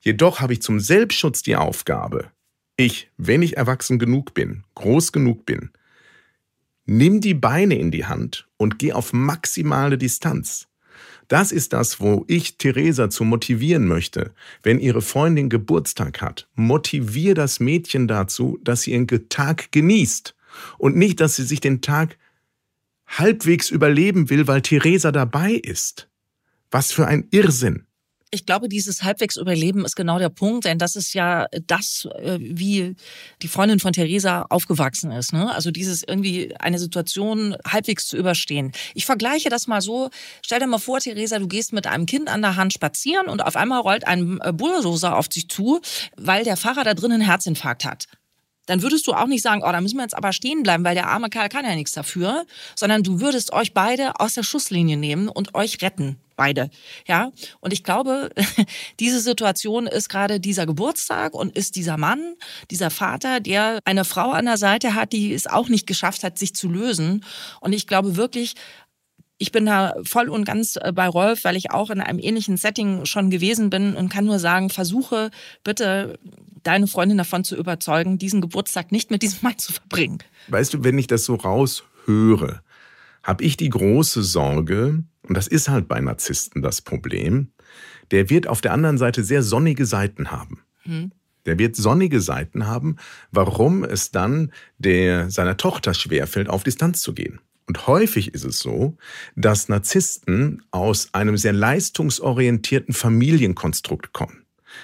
Jedoch 0.01 0.39
habe 0.39 0.53
ich 0.53 0.63
zum 0.63 0.79
Selbstschutz 0.79 1.43
die 1.43 1.57
Aufgabe, 1.57 2.31
ich, 2.79 3.11
wenn 3.17 3.41
ich 3.41 3.57
erwachsen 3.57 3.99
genug 3.99 4.33
bin, 4.33 4.63
groß 4.75 5.11
genug 5.11 5.45
bin, 5.45 5.71
nimm 6.85 7.19
die 7.19 7.33
Beine 7.33 7.77
in 7.77 7.91
die 7.91 8.05
Hand 8.05 8.47
und 8.57 8.79
geh 8.79 8.93
auf 8.93 9.13
maximale 9.13 9.97
Distanz. 9.97 10.67
Das 11.27 11.51
ist 11.51 11.73
das, 11.73 11.99
wo 11.99 12.25
ich 12.27 12.57
Theresa 12.57 13.09
zu 13.09 13.23
motivieren 13.23 13.85
möchte. 13.85 14.33
Wenn 14.63 14.79
ihre 14.79 15.01
Freundin 15.01 15.49
Geburtstag 15.49 16.21
hat, 16.21 16.47
motivier 16.55 17.35
das 17.35 17.59
Mädchen 17.59 18.07
dazu, 18.07 18.59
dass 18.63 18.83
sie 18.83 18.93
ihren 18.93 19.07
Tag 19.29 19.71
genießt 19.71 20.35
und 20.77 20.95
nicht, 20.95 21.19
dass 21.19 21.35
sie 21.35 21.43
sich 21.43 21.59
den 21.59 21.81
Tag 21.81 22.17
halbwegs 23.05 23.69
überleben 23.69 24.29
will, 24.29 24.47
weil 24.47 24.61
Theresa 24.61 25.11
dabei 25.11 25.51
ist. 25.51 26.09
Was 26.71 26.91
für 26.91 27.07
ein 27.07 27.27
Irrsinn. 27.31 27.85
Ich 28.31 28.45
glaube, 28.45 28.69
dieses 28.69 29.03
halbwegs 29.03 29.37
Überleben 29.37 29.85
ist 29.85 29.95
genau 29.95 30.19
der 30.19 30.29
Punkt, 30.29 30.65
denn 30.65 30.77
das 30.77 30.95
ist 30.95 31.13
ja 31.13 31.47
das, 31.65 32.07
äh, 32.19 32.37
wie 32.39 32.95
die 33.41 33.47
Freundin 33.47 33.79
von 33.79 33.91
Theresa 33.91 34.45
aufgewachsen 34.49 35.11
ist. 35.11 35.33
Ne? 35.33 35.51
Also 35.53 35.71
dieses 35.71 36.03
irgendwie 36.03 36.55
eine 36.59 36.77
Situation 36.77 37.55
halbwegs 37.65 38.07
zu 38.07 38.17
überstehen. 38.17 38.71
Ich 38.93 39.07
vergleiche 39.07 39.49
das 39.49 39.65
mal 39.65 39.81
so. 39.81 40.09
Stell 40.45 40.59
dir 40.59 40.67
mal 40.67 40.77
vor, 40.77 40.99
Theresa, 40.99 41.39
du 41.39 41.47
gehst 41.47 41.73
mit 41.73 41.87
einem 41.87 42.05
Kind 42.05 42.29
an 42.29 42.41
der 42.41 42.55
Hand 42.55 42.73
spazieren 42.73 43.27
und 43.27 43.43
auf 43.43 43.55
einmal 43.55 43.81
rollt 43.81 44.05
ein 44.05 44.39
äh, 44.41 44.53
Bulldozer 44.53 45.17
auf 45.17 45.27
dich 45.27 45.49
zu, 45.49 45.81
weil 46.15 46.43
der 46.43 46.57
Fahrer 46.57 46.83
da 46.83 46.93
drin 46.93 47.11
einen 47.11 47.21
Herzinfarkt 47.21 47.83
hat 47.85 48.05
dann 48.69 48.83
würdest 48.83 49.07
du 49.07 49.13
auch 49.13 49.25
nicht 49.25 49.41
sagen, 49.41 49.63
oh, 49.65 49.71
da 49.71 49.81
müssen 49.81 49.97
wir 49.97 50.03
jetzt 50.03 50.15
aber 50.15 50.31
stehen 50.31 50.61
bleiben, 50.61 50.83
weil 50.83 50.93
der 50.93 51.07
arme 51.07 51.29
Kerl 51.29 51.49
kann 51.49 51.65
ja 51.65 51.73
nichts 51.73 51.93
dafür, 51.93 52.45
sondern 52.75 53.01
du 53.01 53.19
würdest 53.19 53.51
euch 53.51 53.73
beide 53.73 54.19
aus 54.19 54.35
der 54.35 54.43
Schusslinie 54.43 54.95
nehmen 54.95 55.27
und 55.27 55.55
euch 55.55 55.81
retten 55.81 56.17
beide. 56.39 56.69
Ja, 57.05 57.31
und 57.59 57.73
ich 57.73 57.83
glaube, 57.83 58.29
diese 59.01 59.19
Situation 59.19 59.87
ist 59.87 60.07
gerade 60.07 60.39
dieser 60.39 60.65
Geburtstag 60.65 61.33
und 61.33 61.53
ist 61.53 61.75
dieser 61.75 61.97
Mann, 61.97 62.35
dieser 62.71 62.91
Vater, 62.91 63.41
der 63.41 63.79
eine 63.83 64.05
Frau 64.05 64.31
an 64.31 64.45
der 64.45 64.55
Seite 64.55 64.95
hat, 64.95 65.11
die 65.11 65.33
es 65.33 65.47
auch 65.47 65.67
nicht 65.67 65.85
geschafft 65.85 66.23
hat, 66.23 66.39
sich 66.39 66.55
zu 66.55 66.69
lösen. 66.69 67.25
Und 67.59 67.73
ich 67.73 67.87
glaube 67.87 68.15
wirklich, 68.15 68.55
ich 69.37 69.51
bin 69.51 69.65
da 69.65 69.95
voll 70.03 70.29
und 70.29 70.45
ganz 70.45 70.77
äh, 70.77 70.93
bei 70.93 71.09
Rolf, 71.09 71.43
weil 71.43 71.57
ich 71.57 71.71
auch 71.71 71.89
in 71.89 71.99
einem 71.99 72.19
ähnlichen 72.19 72.55
Setting 72.55 73.03
schon 73.03 73.29
gewesen 73.29 73.69
bin 73.69 73.95
und 73.95 74.07
kann 74.07 74.23
nur 74.23 74.39
sagen, 74.39 74.69
versuche 74.69 75.31
bitte 75.65 76.19
deine 76.63 76.87
Freundin 76.87 77.17
davon 77.17 77.43
zu 77.43 77.57
überzeugen, 77.57 78.17
diesen 78.17 78.39
Geburtstag 78.39 78.93
nicht 78.93 79.11
mit 79.11 79.23
diesem 79.23 79.39
Mann 79.41 79.57
zu 79.57 79.73
verbringen. 79.73 80.19
Weißt 80.47 80.73
du, 80.73 80.85
wenn 80.85 80.97
ich 80.97 81.07
das 81.07 81.25
so 81.25 81.35
raushöre, 81.35 82.61
habe 83.29 83.43
ich 83.43 83.57
die 83.57 83.69
große 83.69 84.23
Sorge, 84.23 85.03
und 85.21 85.37
das 85.37 85.47
ist 85.47 85.69
halt 85.69 85.87
bei 85.87 86.01
Narzissten 86.01 86.63
das 86.63 86.81
Problem, 86.81 87.51
der 88.09 88.31
wird 88.31 88.47
auf 88.47 88.59
der 88.59 88.73
anderen 88.73 88.97
Seite 88.97 89.23
sehr 89.23 89.43
sonnige 89.43 89.85
Seiten 89.85 90.31
haben. 90.31 90.63
Hm. 90.81 91.11
Der 91.45 91.59
wird 91.59 91.75
sonnige 91.75 92.21
Seiten 92.21 92.65
haben, 92.65 92.95
warum 93.31 93.83
es 93.83 94.09
dann 94.09 94.51
der, 94.79 95.29
seiner 95.29 95.57
Tochter 95.57 95.93
schwerfällt, 95.93 96.49
auf 96.49 96.63
Distanz 96.63 97.03
zu 97.03 97.13
gehen. 97.13 97.39
Und 97.67 97.85
häufig 97.85 98.33
ist 98.33 98.45
es 98.45 98.61
so, 98.61 98.97
dass 99.35 99.69
Narzissten 99.69 100.63
aus 100.71 101.13
einem 101.13 101.37
sehr 101.37 101.53
leistungsorientierten 101.53 102.95
Familienkonstrukt 102.95 104.11
kommen. 104.11 104.38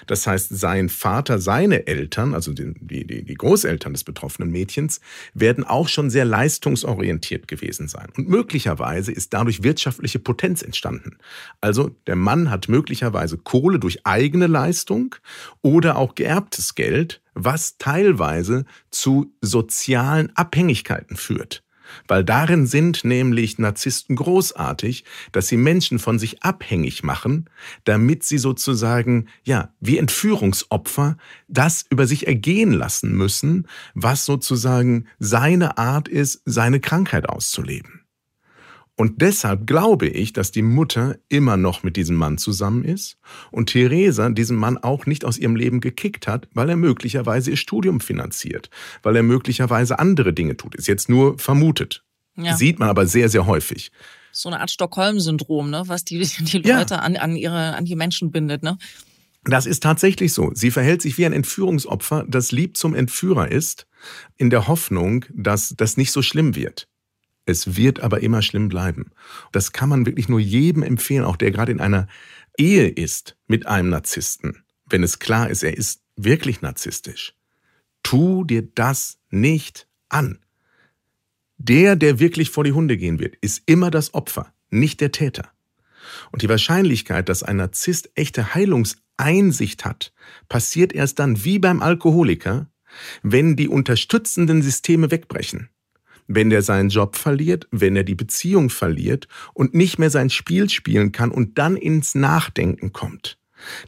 Das 0.07 0.27
heißt, 0.27 0.49
sein 0.49 0.89
Vater, 0.89 1.39
seine 1.39 1.87
Eltern, 1.87 2.33
also 2.33 2.53
die, 2.53 2.73
die, 2.79 3.23
die 3.23 3.33
Großeltern 3.33 3.93
des 3.93 4.03
betroffenen 4.03 4.51
Mädchens, 4.51 5.01
werden 5.33 5.63
auch 5.63 5.87
schon 5.87 6.09
sehr 6.09 6.25
leistungsorientiert 6.25 7.47
gewesen 7.47 7.87
sein. 7.87 8.07
Und 8.17 8.29
möglicherweise 8.29 9.11
ist 9.11 9.33
dadurch 9.33 9.63
wirtschaftliche 9.63 10.19
Potenz 10.19 10.61
entstanden. 10.61 11.17
Also 11.61 11.89
der 12.07 12.15
Mann 12.15 12.49
hat 12.49 12.69
möglicherweise 12.69 13.37
Kohle 13.37 13.79
durch 13.79 14.05
eigene 14.05 14.47
Leistung 14.47 15.15
oder 15.61 15.97
auch 15.97 16.15
geerbtes 16.15 16.75
Geld, 16.75 17.21
was 17.33 17.77
teilweise 17.77 18.65
zu 18.91 19.33
sozialen 19.41 20.35
Abhängigkeiten 20.35 21.17
führt. 21.17 21.63
Weil 22.07 22.23
darin 22.23 22.67
sind 22.67 23.03
nämlich 23.03 23.57
Narzissten 23.59 24.15
großartig, 24.15 25.03
dass 25.31 25.47
sie 25.47 25.57
Menschen 25.57 25.99
von 25.99 26.19
sich 26.19 26.43
abhängig 26.43 27.03
machen, 27.03 27.49
damit 27.83 28.23
sie 28.23 28.37
sozusagen, 28.37 29.27
ja, 29.43 29.73
wie 29.79 29.97
Entführungsopfer 29.97 31.17
das 31.47 31.85
über 31.89 32.07
sich 32.07 32.27
ergehen 32.27 32.71
lassen 32.71 33.15
müssen, 33.15 33.67
was 33.93 34.25
sozusagen 34.25 35.07
seine 35.19 35.77
Art 35.77 36.07
ist, 36.07 36.41
seine 36.45 36.79
Krankheit 36.79 37.27
auszuleben. 37.27 38.04
Und 38.97 39.21
deshalb 39.21 39.67
glaube 39.67 40.07
ich, 40.07 40.31
dass 40.31 40.51
die 40.51 40.61
Mutter 40.61 41.17
immer 41.27 41.57
noch 41.57 41.83
mit 41.83 41.97
diesem 41.97 42.15
Mann 42.15 42.37
zusammen 42.37 42.85
ist 42.85 43.17
und 43.51 43.67
Theresa 43.67 44.29
diesen 44.29 44.55
Mann 44.55 44.77
auch 44.77 45.05
nicht 45.05 45.25
aus 45.25 45.37
ihrem 45.37 45.57
Leben 45.57 45.81
gekickt 45.81 46.27
hat, 46.27 46.47
weil 46.53 46.69
er 46.69 46.77
möglicherweise 46.77 47.51
ihr 47.51 47.57
Studium 47.57 47.99
finanziert, 47.99 48.69
weil 49.03 49.17
er 49.17 49.23
möglicherweise 49.23 49.99
andere 49.99 50.33
Dinge 50.33 50.55
tut. 50.55 50.75
Ist 50.75 50.87
jetzt 50.87 51.09
nur 51.09 51.37
vermutet. 51.37 52.03
Ja. 52.37 52.55
Sieht 52.55 52.79
man 52.79 52.89
aber 52.89 53.05
sehr, 53.05 53.27
sehr 53.27 53.45
häufig. 53.45 53.91
So 54.31 54.49
eine 54.49 54.59
Art 54.59 54.71
Stockholm-Syndrom, 54.71 55.69
ne? 55.69 55.83
was 55.87 56.05
die, 56.05 56.19
die 56.39 56.57
Leute 56.57 56.95
ja. 56.95 56.99
an, 57.01 57.17
an, 57.17 57.35
ihre, 57.35 57.75
an 57.75 57.85
die 57.85 57.95
Menschen 57.95 58.31
bindet. 58.31 58.63
Ne? 58.63 58.77
Das 59.43 59.65
ist 59.65 59.83
tatsächlich 59.83 60.33
so. 60.33 60.51
Sie 60.53 60.71
verhält 60.71 61.01
sich 61.01 61.17
wie 61.17 61.25
ein 61.25 61.33
Entführungsopfer, 61.33 62.25
das 62.27 62.51
lieb 62.51 62.77
zum 62.77 62.95
Entführer 62.95 63.51
ist, 63.51 63.87
in 64.37 64.49
der 64.49 64.67
Hoffnung, 64.67 65.25
dass 65.33 65.73
das 65.77 65.97
nicht 65.97 66.11
so 66.11 66.21
schlimm 66.21 66.55
wird. 66.55 66.87
Es 67.45 67.77
wird 67.77 67.99
aber 67.99 68.21
immer 68.21 68.41
schlimm 68.41 68.69
bleiben. 68.69 69.11
Das 69.51 69.71
kann 69.71 69.89
man 69.89 70.05
wirklich 70.05 70.29
nur 70.29 70.39
jedem 70.39 70.83
empfehlen, 70.83 71.23
auch 71.23 71.35
der 71.35 71.51
gerade 71.51 71.71
in 71.71 71.79
einer 71.79 72.07
Ehe 72.57 72.87
ist 72.87 73.37
mit 73.47 73.67
einem 73.67 73.89
Narzissten, 73.89 74.63
wenn 74.85 75.03
es 75.03 75.19
klar 75.19 75.49
ist, 75.49 75.63
er 75.63 75.77
ist 75.77 76.01
wirklich 76.15 76.61
narzisstisch. 76.61 77.33
Tu 78.03 78.43
dir 78.43 78.63
das 78.75 79.19
nicht 79.29 79.87
an. 80.09 80.39
Der, 81.57 81.95
der 81.95 82.19
wirklich 82.19 82.49
vor 82.49 82.63
die 82.63 82.73
Hunde 82.73 82.97
gehen 82.97 83.19
wird, 83.19 83.35
ist 83.37 83.63
immer 83.65 83.91
das 83.91 84.13
Opfer, 84.13 84.53
nicht 84.69 85.01
der 85.01 85.11
Täter. 85.11 85.51
Und 86.31 86.41
die 86.41 86.49
Wahrscheinlichkeit, 86.49 87.29
dass 87.29 87.43
ein 87.43 87.57
Narzisst 87.57 88.11
echte 88.15 88.53
Heilungseinsicht 88.53 89.85
hat, 89.85 90.13
passiert 90.49 90.93
erst 90.93 91.19
dann 91.19 91.43
wie 91.43 91.59
beim 91.59 91.81
Alkoholiker, 91.81 92.69
wenn 93.23 93.55
die 93.55 93.67
unterstützenden 93.67 94.61
Systeme 94.61 95.11
wegbrechen 95.11 95.69
wenn 96.27 96.49
der 96.49 96.61
seinen 96.61 96.89
Job 96.89 97.15
verliert, 97.15 97.67
wenn 97.71 97.95
er 97.95 98.03
die 98.03 98.15
Beziehung 98.15 98.69
verliert 98.69 99.27
und 99.53 99.73
nicht 99.73 99.99
mehr 99.99 100.09
sein 100.09 100.29
Spiel 100.29 100.69
spielen 100.69 101.11
kann 101.11 101.31
und 101.31 101.57
dann 101.57 101.77
ins 101.77 102.15
Nachdenken 102.15 102.93
kommt. 102.93 103.37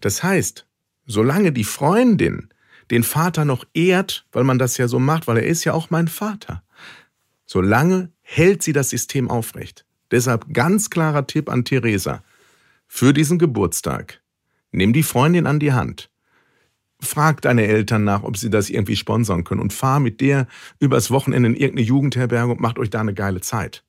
Das 0.01 0.23
heißt, 0.23 0.67
solange 1.05 1.51
die 1.51 1.63
Freundin 1.63 2.49
den 2.91 3.03
Vater 3.03 3.43
noch 3.43 3.65
ehrt, 3.73 4.25
weil 4.31 4.43
man 4.43 4.59
das 4.59 4.77
ja 4.77 4.87
so 4.87 4.99
macht, 4.99 5.27
weil 5.27 5.37
er 5.37 5.47
ist 5.47 5.63
ja 5.65 5.73
auch 5.73 5.89
mein 5.89 6.07
Vater, 6.07 6.63
solange 7.45 8.11
hält 8.21 8.63
sie 8.63 8.73
das 8.73 8.89
System 8.89 9.29
aufrecht. 9.29 9.85
Deshalb 10.11 10.53
ganz 10.53 10.89
klarer 10.89 11.27
Tipp 11.27 11.49
an 11.49 11.65
Theresa. 11.65 12.23
Für 12.87 13.13
diesen 13.13 13.39
Geburtstag. 13.39 14.21
Nimm 14.71 14.93
die 14.93 15.03
Freundin 15.03 15.47
an 15.47 15.59
die 15.59 15.73
Hand 15.73 16.09
frag 17.07 17.41
deine 17.41 17.65
Eltern 17.65 18.03
nach, 18.03 18.23
ob 18.23 18.37
sie 18.37 18.49
das 18.49 18.69
irgendwie 18.69 18.95
sponsern 18.95 19.43
können 19.43 19.61
und 19.61 19.73
fahr 19.73 19.99
mit 19.99 20.21
der 20.21 20.47
übers 20.79 21.11
Wochenende 21.11 21.49
in 21.49 21.55
irgendeine 21.55 21.87
Jugendherberge 21.87 22.51
und 22.51 22.59
macht 22.59 22.79
euch 22.79 22.89
da 22.89 22.99
eine 22.99 23.13
geile 23.13 23.41
Zeit. 23.41 23.83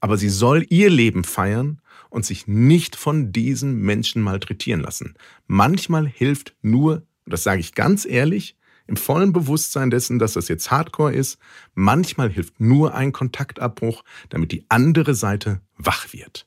Aber 0.00 0.16
sie 0.16 0.28
soll 0.28 0.66
ihr 0.68 0.90
Leben 0.90 1.24
feiern 1.24 1.80
und 2.10 2.26
sich 2.26 2.46
nicht 2.46 2.96
von 2.96 3.32
diesen 3.32 3.80
Menschen 3.80 4.22
malträtieren 4.22 4.80
lassen. 4.80 5.14
Manchmal 5.46 6.06
hilft 6.06 6.54
nur, 6.62 7.02
und 7.24 7.32
das 7.32 7.42
sage 7.42 7.60
ich 7.60 7.74
ganz 7.74 8.04
ehrlich, 8.04 8.56
im 8.86 8.96
vollen 8.96 9.32
Bewusstsein 9.32 9.90
dessen, 9.90 10.18
dass 10.18 10.34
das 10.34 10.48
jetzt 10.48 10.70
Hardcore 10.70 11.14
ist, 11.14 11.38
manchmal 11.74 12.30
hilft 12.30 12.60
nur 12.60 12.94
ein 12.94 13.12
Kontaktabbruch, 13.12 14.04
damit 14.28 14.52
die 14.52 14.66
andere 14.68 15.14
Seite 15.14 15.60
wach 15.76 16.12
wird. 16.12 16.46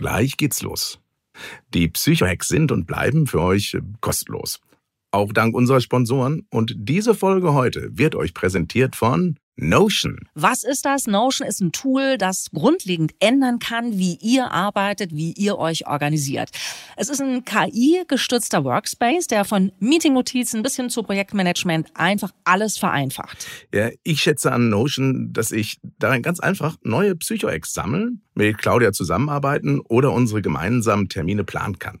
Gleich 0.00 0.38
geht's 0.38 0.62
los. 0.62 0.98
Die 1.74 1.86
Psychohacks 1.88 2.48
sind 2.48 2.72
und 2.72 2.86
bleiben 2.86 3.26
für 3.26 3.42
euch 3.42 3.76
kostenlos. 4.00 4.58
Auch 5.12 5.32
dank 5.32 5.54
unserer 5.54 5.80
Sponsoren. 5.80 6.46
Und 6.50 6.74
diese 6.76 7.14
Folge 7.14 7.52
heute 7.52 7.88
wird 7.92 8.14
euch 8.14 8.32
präsentiert 8.32 8.94
von 8.94 9.36
Notion. 9.56 10.16
Was 10.34 10.64
ist 10.64 10.86
das? 10.86 11.06
Notion 11.06 11.46
ist 11.46 11.60
ein 11.60 11.72
Tool, 11.72 12.16
das 12.16 12.46
grundlegend 12.52 13.12
ändern 13.20 13.58
kann, 13.58 13.98
wie 13.98 14.16
ihr 14.22 14.50
arbeitet, 14.50 15.14
wie 15.14 15.32
ihr 15.32 15.58
euch 15.58 15.86
organisiert. 15.86 16.50
Es 16.96 17.10
ist 17.10 17.20
ein 17.20 17.44
KI-gestützter 17.44 18.64
Workspace, 18.64 19.26
der 19.26 19.44
von 19.44 19.72
Meeting-Notizen 19.78 20.62
bis 20.62 20.76
hin 20.76 20.88
zu 20.88 21.02
Projektmanagement 21.02 21.88
einfach 21.94 22.30
alles 22.44 22.78
vereinfacht. 22.78 23.46
Ja, 23.74 23.90
ich 24.02 24.22
schätze 24.22 24.50
an 24.52 24.70
Notion, 24.70 25.32
dass 25.32 25.52
ich 25.52 25.78
darin 25.98 26.22
ganz 26.22 26.40
einfach 26.40 26.76
neue 26.82 27.14
Psycho-Ex 27.14 27.74
sammeln, 27.74 28.22
mit 28.34 28.56
Claudia 28.56 28.92
zusammenarbeiten 28.92 29.80
oder 29.80 30.12
unsere 30.12 30.40
gemeinsamen 30.40 31.08
Termine 31.08 31.44
planen 31.44 31.78
kann. 31.78 32.00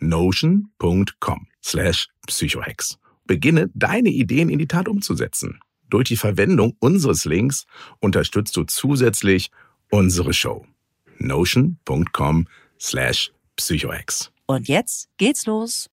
notion.com 0.00 1.46
slash 1.62 2.08
psychohex. 2.26 2.98
Beginne 3.26 3.70
deine 3.74 4.08
Ideen 4.08 4.48
in 4.48 4.58
die 4.58 4.68
Tat 4.68 4.88
umzusetzen. 4.88 5.60
Durch 5.90 6.08
die 6.08 6.16
Verwendung 6.16 6.76
unseres 6.80 7.24
Links 7.24 7.66
unterstützt 8.00 8.56
du 8.56 8.64
zusätzlich 8.64 9.50
unsere 9.90 10.32
Show. 10.32 10.66
notion.com 11.18 12.46
slash 12.78 13.32
psychohex. 13.56 14.30
Und 14.50 14.66
jetzt 14.66 15.10
geht's 15.18 15.44
los. 15.44 15.90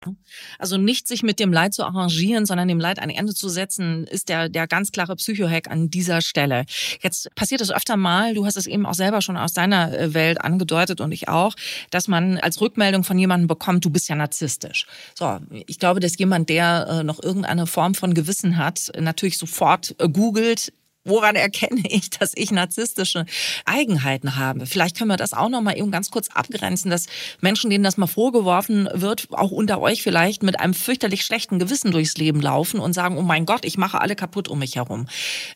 Also 0.60 0.78
nicht 0.78 1.10
sich 1.10 1.24
mit 1.24 1.42
dem 1.42 1.52
Leid 1.52 1.74
zu 1.74 1.84
arrangieren, 1.84 2.46
sondern 2.46 2.70
dem 2.70 2.80
Leid 2.80 3.00
ein 3.00 3.10
Ende 3.10 3.34
zu 3.34 3.50
setzen, 3.50 4.08
ist 4.08 4.30
der, 4.30 4.48
der 4.48 4.66
ganz 4.66 4.94
klare 4.94 5.18
Psychohack 5.18 5.70
an 5.70 5.90
dieser 5.90 6.22
Stelle. 6.22 6.66
Jetzt 7.02 7.36
passiert 7.36 7.60
es 7.60 7.70
öfter 7.70 7.98
mal, 7.98 8.34
du 8.34 8.46
hast 8.46 8.56
es 8.56 8.66
eben 8.66 8.86
auch 8.86 8.94
selber 8.94 9.22
schon 9.22 9.36
aus 9.36 9.52
deiner 9.52 9.92
äh, 9.92 10.14
Welt 10.14 10.40
angedeutet 10.40 11.02
und 11.02 11.12
ich 11.12 11.28
auch, 11.28 11.54
dass 11.90 12.08
man 12.08 12.38
als 12.38 12.62
Rückmeldung 12.62 13.04
von 13.04 13.20
jemandem 13.20 13.48
bekommt, 13.48 13.84
du 13.84 13.90
bist 13.90 14.08
ja 14.08 14.16
narzisstisch. 14.16 14.88
So, 15.16 15.38
ich 15.68 15.78
glaube, 15.78 16.00
dass 16.00 16.18
jemand, 16.18 16.48
der 16.48 16.88
äh, 16.90 17.04
noch 17.04 17.22
irgendeine 17.22 17.68
Form 17.68 17.94
von 17.94 18.14
Gewissen 18.14 18.56
hat, 18.56 18.90
natürlich 18.98 19.38
sofort 19.38 19.96
äh, 20.00 20.08
googelt, 20.08 20.72
Woran 21.06 21.36
erkenne 21.36 21.84
ich, 21.88 22.10
dass 22.10 22.34
ich 22.36 22.52
narzisstische 22.52 23.26
Eigenheiten 23.64 24.36
habe? 24.36 24.66
Vielleicht 24.66 24.98
können 24.98 25.10
wir 25.10 25.18
das 25.18 25.34
auch 25.34 25.50
noch 25.50 25.62
mal 25.62 25.78
eben 25.78 25.92
ganz 25.92 26.12
kurz 26.12 26.30
abgrenzen, 26.34 26.92
dass 26.92 27.06
Menschen, 27.40 27.70
denen 27.70 27.84
das 27.84 27.98
mal 27.98 28.08
vorgeworfen 28.08 28.90
wird, 28.92 29.28
auch 29.32 29.52
unter 29.52 29.80
euch 29.80 30.02
vielleicht 30.02 30.44
mit 30.44 30.60
einem 30.60 30.74
fürchterlich 30.74 31.24
schlechten 31.24 31.60
Gewissen 31.60 31.92
durchs 31.92 32.18
Leben 32.18 32.42
laufen 32.42 32.80
und 32.80 32.94
sagen, 32.94 33.18
oh 33.18 33.22
mein 33.22 33.46
Gott, 33.46 33.64
ich 33.64 33.78
mache 33.78 34.02
alle 34.02 34.16
kaputt 34.16 34.48
um 34.48 34.60
mich 34.60 34.76
herum. 34.76 35.08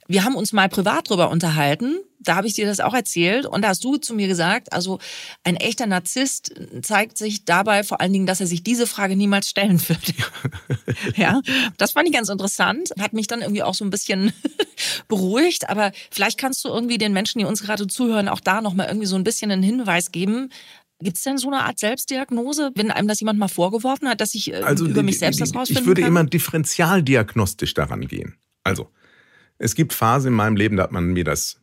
Wir 0.08 0.24
haben 0.24 0.36
uns 0.36 0.54
mal 0.54 0.70
privat 0.70 1.10
drüber 1.10 1.30
unterhalten, 1.30 2.00
da 2.20 2.36
habe 2.36 2.48
ich 2.48 2.54
dir 2.54 2.66
das 2.66 2.80
auch 2.80 2.94
erzählt 2.94 3.46
und 3.46 3.62
da 3.62 3.70
hast 3.70 3.84
du 3.84 3.98
zu 3.98 4.14
mir 4.14 4.28
gesagt, 4.28 4.74
also 4.74 5.00
ein 5.44 5.56
echter 5.56 5.88
Narzisst 5.88 6.54
zeigt 6.82 7.18
sich 7.18 7.46
dabei 7.46 7.84
vor 7.84 8.02
allen 8.02 8.14
Dingen, 8.14 8.26
dass 8.26 8.42
er 8.42 8.48
sich 8.48 8.64
diese 8.64 8.88
Frage 8.88 9.16
niemals 9.16 9.50
stellen 9.50 9.82
würde. 9.88 10.14
ja, 11.16 11.42
das 11.78 11.92
fand 11.92 12.08
ich 12.08 12.14
ganz 12.14 12.30
interessant, 12.30 12.92
hat 13.00 13.14
mich 13.14 13.28
dann 13.28 13.42
irgendwie 13.42 13.64
auch 13.64 13.74
so 13.74 13.86
ein 13.86 13.90
bisschen 13.90 14.34
beruhigt, 15.08 15.70
aber 15.70 15.92
vielleicht 16.12 16.38
kannst 16.38 16.64
du 16.66 16.70
irgendwie 16.70 16.98
den 16.98 17.14
Menschen, 17.14 17.40
die 17.40 17.46
uns 17.46 17.62
gerade 17.62 17.88
zuhören, 17.88 18.28
auch 18.28 18.42
da 18.42 18.62
nochmal 18.62 18.88
irgendwie 18.88 19.08
so 19.08 19.16
ein 19.16 19.24
bisschen 19.24 19.52
einen 19.52 19.64
Hinweis 19.64 20.12
geben, 20.12 20.50
Gibt 21.02 21.16
es 21.16 21.24
denn 21.24 21.38
so 21.38 21.48
eine 21.48 21.64
Art 21.64 21.80
Selbstdiagnose, 21.80 22.72
wenn 22.76 22.92
einem 22.92 23.08
das 23.08 23.22
jemand 23.22 23.40
mal 23.40 23.48
vorgeworfen 23.48 24.10
hat, 24.10 24.20
dass 24.20 24.36
ich 24.36 24.52
äh, 24.52 24.58
also 24.58 24.86
über 24.86 24.96
die, 24.96 25.06
mich 25.06 25.20
selbst 25.20 25.38
die, 25.38 25.44
das 25.44 25.56
rausfinden 25.56 25.84
Ich 25.84 25.88
würde 25.88 26.02
kann? 26.02 26.10
immer 26.10 26.26
differenzialdiagnostisch 26.26 27.74
daran 27.74 28.08
gehen. 28.08 28.36
Also, 28.66 28.90
es 29.60 29.76
gibt 29.76 29.94
Phasen 29.94 30.30
in 30.30 30.34
meinem 30.34 30.58
Leben, 30.58 30.76
da 30.76 30.84
hat 30.84 30.92
man 30.92 31.06
mir 31.06 31.24
das, 31.24 31.59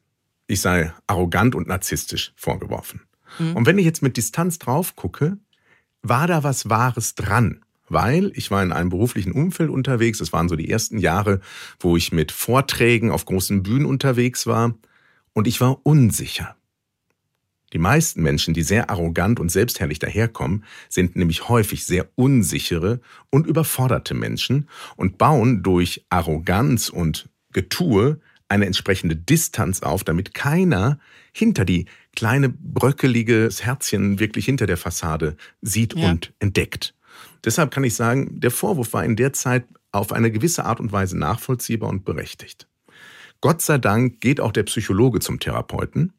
ich 0.47 0.61
sei 0.61 0.93
arrogant 1.07 1.55
und 1.55 1.69
narzisstisch 1.69 2.33
vorgeworfen. 2.37 3.03
Mhm. 3.39 3.57
Und 3.57 3.67
wenn 3.67 3.79
ich 3.79 3.85
jetzt 3.85 4.03
mit 4.03 4.17
Distanz 4.17 4.59
drauf 4.59 4.97
gucke, 4.97 5.39
war 6.03 6.27
da 6.27 6.43
was 6.43 6.69
Wahres 6.69 7.15
dran? 7.15 7.61
Weil 7.89 8.33
ich 8.35 8.51
war 8.51 8.63
in 8.63 8.73
einem 8.73 8.91
beruflichen 8.91 9.33
Umfeld 9.33 9.71
unterwegs. 9.71 10.19
Das 10.19 10.33
waren 10.33 10.49
so 10.49 10.57
die 10.57 10.71
ersten 10.71 10.99
Jahre, 10.99 11.41
wo 11.79 11.97
ich 11.97 12.13
mit 12.13 12.33
Vorträgen 12.33 13.11
auf 13.11 13.25
großen 13.25 13.63
Bühnen 13.63 13.87
unterwegs 13.87 14.47
war. 14.47 14.75
Und 15.35 15.47
ich 15.47 15.61
war 15.61 15.85
unsicher. 15.85 16.57
Die 17.73 17.79
meisten 17.79 18.23
Menschen, 18.23 18.55
die 18.55 18.63
sehr 18.63 18.91
arrogant 18.91 19.41
und 19.41 19.51
selbstherrlich 19.51 19.99
daherkommen, 19.99 20.65
sind 20.89 21.17
nämlich 21.17 21.49
häufig 21.49 21.85
sehr 21.85 22.09
unsichere 22.15 23.01
und 23.31 23.47
überforderte 23.47 24.15
Menschen 24.15 24.69
und 24.97 25.19
bauen 25.19 25.63
durch 25.63 26.07
Arroganz 26.09 26.89
und 26.89 27.29
Getue 27.53 28.21
eine 28.49 28.67
entsprechende 28.67 29.17
Distanz 29.17 29.83
auf, 29.83 30.05
damit 30.05 30.35
keiner 30.35 30.99
hinter 31.33 31.65
die 31.65 31.87
kleine 32.15 32.49
bröckelige 32.49 33.49
Herzchen 33.61 34.19
wirklich 34.19 34.45
hinter 34.45 34.67
der 34.67 34.77
Fassade 34.77 35.37
sieht 35.63 35.95
ja. 35.95 36.11
und 36.11 36.33
entdeckt. 36.39 36.95
Deshalb 37.45 37.71
kann 37.71 37.85
ich 37.85 37.95
sagen, 37.95 38.41
der 38.41 38.51
Vorwurf 38.51 38.93
war 38.93 39.05
in 39.05 39.17
der 39.17 39.33
Zeit 39.33 39.65
auf 39.93 40.13
eine 40.13 40.31
gewisse 40.31 40.65
Art 40.65 40.81
und 40.81 40.93
Weise 40.93 41.19
nachvollziehbar 41.19 41.89
und 41.89 42.05
berechtigt. 42.05 42.69
Gott 43.41 43.63
sei 43.63 43.79
Dank 43.79 44.21
geht 44.21 44.41
auch 44.41 44.53
der 44.53 44.65
Psychologe 44.65 45.21
zum 45.21 45.41
Therapeuten 45.41 46.13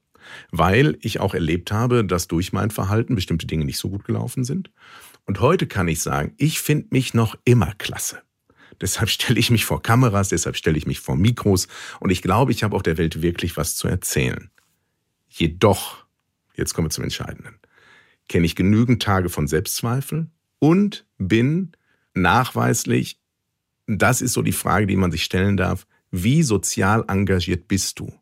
weil 0.52 0.98
ich 1.02 1.20
auch 1.20 1.34
erlebt 1.34 1.72
habe, 1.72 2.06
dass 2.06 2.28
durch 2.28 2.54
mein 2.54 2.72
Verhalten 2.72 3.16
bestimmte 3.16 3.48
Dinge 3.48 3.66
nicht 3.66 3.78
so 3.78 3.90
gut 3.90 4.06
gelaufen 4.06 4.44
sind. 4.44 4.72
Und 5.26 5.40
heute 5.42 5.68
kann 5.68 5.88
ich 5.88 6.02
sagen, 6.02 6.34
ich 6.38 6.60
finde 6.60 6.88
mich 6.92 7.14
noch 7.14 7.38
immer 7.44 7.74
klasse. 7.78 8.22
Deshalb 8.82 9.10
stelle 9.10 9.40
ich 9.40 9.50
mich 9.50 9.66
vor 9.66 9.82
Kameras, 9.82 10.30
deshalb 10.30 10.56
stelle 10.56 10.78
ich 10.78 10.86
mich 10.86 11.00
vor 11.00 11.16
Mikros 11.16 11.68
und 12.00 12.10
ich 12.10 12.22
glaube, 12.22 12.52
ich 12.52 12.64
habe 12.64 12.76
auch 12.76 12.82
der 12.82 12.98
Welt 12.98 13.22
wirklich 13.22 13.58
was 13.58 13.76
zu 13.76 13.88
erzählen. 13.88 14.50
Jedoch, 15.30 16.06
jetzt 16.56 16.74
kommen 16.74 16.88
wir 16.88 16.92
zum 16.92 17.04
Entscheidenden, 17.04 17.60
kenne 18.30 18.46
ich 18.46 18.56
genügend 18.56 19.02
Tage 19.02 19.30
von 19.30 19.48
Selbstzweifel 19.48 20.28
und 20.60 21.06
bin 21.18 21.72
nachweislich, 22.14 23.20
das 23.88 24.22
ist 24.22 24.34
so 24.34 24.42
die 24.42 24.52
Frage, 24.52 24.88
die 24.88 24.96
man 24.96 25.12
sich 25.12 25.24
stellen 25.24 25.58
darf, 25.58 25.88
wie 26.12 26.44
sozial 26.44 27.04
engagiert 27.08 27.68
bist 27.68 28.00
du? 28.00 28.14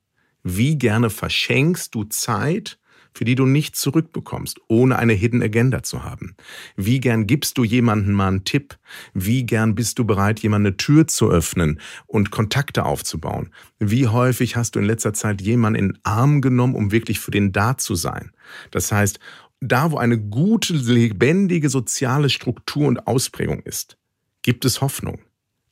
Wie 0.43 0.77
gerne 0.77 1.09
verschenkst 1.09 1.93
du 1.95 2.03
Zeit, 2.05 2.77
für 3.15 3.25
die 3.25 3.35
du 3.35 3.45
nichts 3.45 3.79
zurückbekommst, 3.81 4.59
ohne 4.67 4.99
eine 4.99 5.13
Hidden 5.13 5.41
Agenda 5.41 5.81
zu 5.83 6.03
haben? 6.03 6.35
Wie 6.75 6.99
gern 6.99 7.25
gibst 7.25 7.57
du 7.57 7.63
jemandem 7.63 8.13
mal 8.13 8.27
einen 8.27 8.43
Tipp? 8.43 8.77
Wie 9.13 9.45
gern 9.45 9.73
bist 9.73 9.97
du 9.97 10.05
bereit, 10.05 10.39
jemand 10.41 10.65
eine 10.65 10.77
Tür 10.77 11.07
zu 11.07 11.31
öffnen 11.31 11.79
und 12.05 12.31
Kontakte 12.31 12.85
aufzubauen? 12.85 13.51
Wie 13.79 14.07
häufig 14.07 14.55
hast 14.55 14.75
du 14.75 14.79
in 14.79 14.85
letzter 14.85 15.13
Zeit 15.13 15.41
jemanden 15.41 15.79
in 15.79 15.87
den 15.89 15.99
Arm 16.03 16.41
genommen, 16.41 16.75
um 16.75 16.91
wirklich 16.91 17.19
für 17.19 17.31
den 17.31 17.51
da 17.51 17.77
zu 17.77 17.95
sein? 17.95 18.31
Das 18.71 18.91
heißt, 18.91 19.19
da 19.61 19.91
wo 19.91 19.97
eine 19.97 20.19
gute, 20.19 20.73
lebendige 20.73 21.69
soziale 21.69 22.29
Struktur 22.29 22.87
und 22.87 23.07
Ausprägung 23.07 23.61
ist, 23.61 23.97
gibt 24.41 24.65
es 24.65 24.81
Hoffnung. 24.81 25.19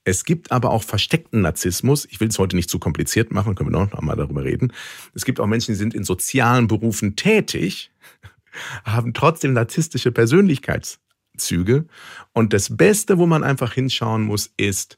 Es 0.06 0.26
gibt 0.26 0.52
aber 0.52 0.72
auch 0.72 0.84
versteckten 0.84 1.42
Narzissmus. 1.42 2.06
Ich 2.10 2.20
will 2.20 2.28
es 2.28 2.38
heute 2.38 2.56
nicht 2.56 2.70
zu 2.70 2.78
kompliziert 2.78 3.32
machen, 3.32 3.56
können 3.56 3.72
wir 3.72 3.80
noch 3.80 4.02
mal 4.02 4.16
darüber 4.16 4.44
reden. 4.44 4.74
Es 5.14 5.24
gibt 5.24 5.40
auch 5.40 5.48
Menschen, 5.48 5.72
die 5.72 5.78
sind 5.78 5.94
in 5.94 6.04
sozialen 6.04 6.68
Berufen 6.68 7.16
tätig, 7.16 7.92
haben 8.84 9.14
trotzdem 9.14 9.54
narzisstische 9.54 10.12
Persönlichkeitszüge. 10.12 11.86
Und 12.34 12.54
das 12.54 12.76
Beste, 12.76 13.18
wo 13.18 13.26
man 13.26 13.44
einfach 13.44 13.74
hinschauen 13.74 14.24
muss, 14.24 14.52
ist, 14.58 14.98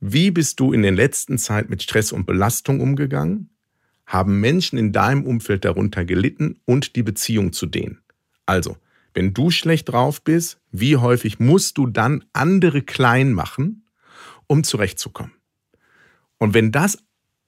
wie 0.00 0.30
bist 0.30 0.60
du 0.60 0.74
in 0.74 0.82
der 0.82 0.92
letzten 0.92 1.38
Zeit 1.38 1.70
mit 1.70 1.82
Stress 1.82 2.12
und 2.12 2.26
Belastung 2.26 2.80
umgegangen? 2.80 3.48
Haben 4.04 4.40
Menschen 4.40 4.78
in 4.78 4.92
deinem 4.92 5.24
Umfeld 5.24 5.64
darunter 5.64 6.04
gelitten 6.04 6.60
und 6.66 6.96
die 6.96 7.02
Beziehung 7.02 7.54
zu 7.54 7.64
denen? 7.64 8.00
Also, 8.44 8.76
wenn 9.14 9.32
du 9.32 9.50
schlecht 9.50 9.88
drauf 9.88 10.20
bist, 10.22 10.60
wie 10.70 10.98
häufig 10.98 11.38
musst 11.38 11.78
du 11.78 11.86
dann 11.86 12.24
andere 12.34 12.82
klein 12.82 13.32
machen? 13.32 13.83
Um 14.54 14.62
zurechtzukommen. 14.62 15.32
Und 16.38 16.54
wenn 16.54 16.70
das 16.70 16.98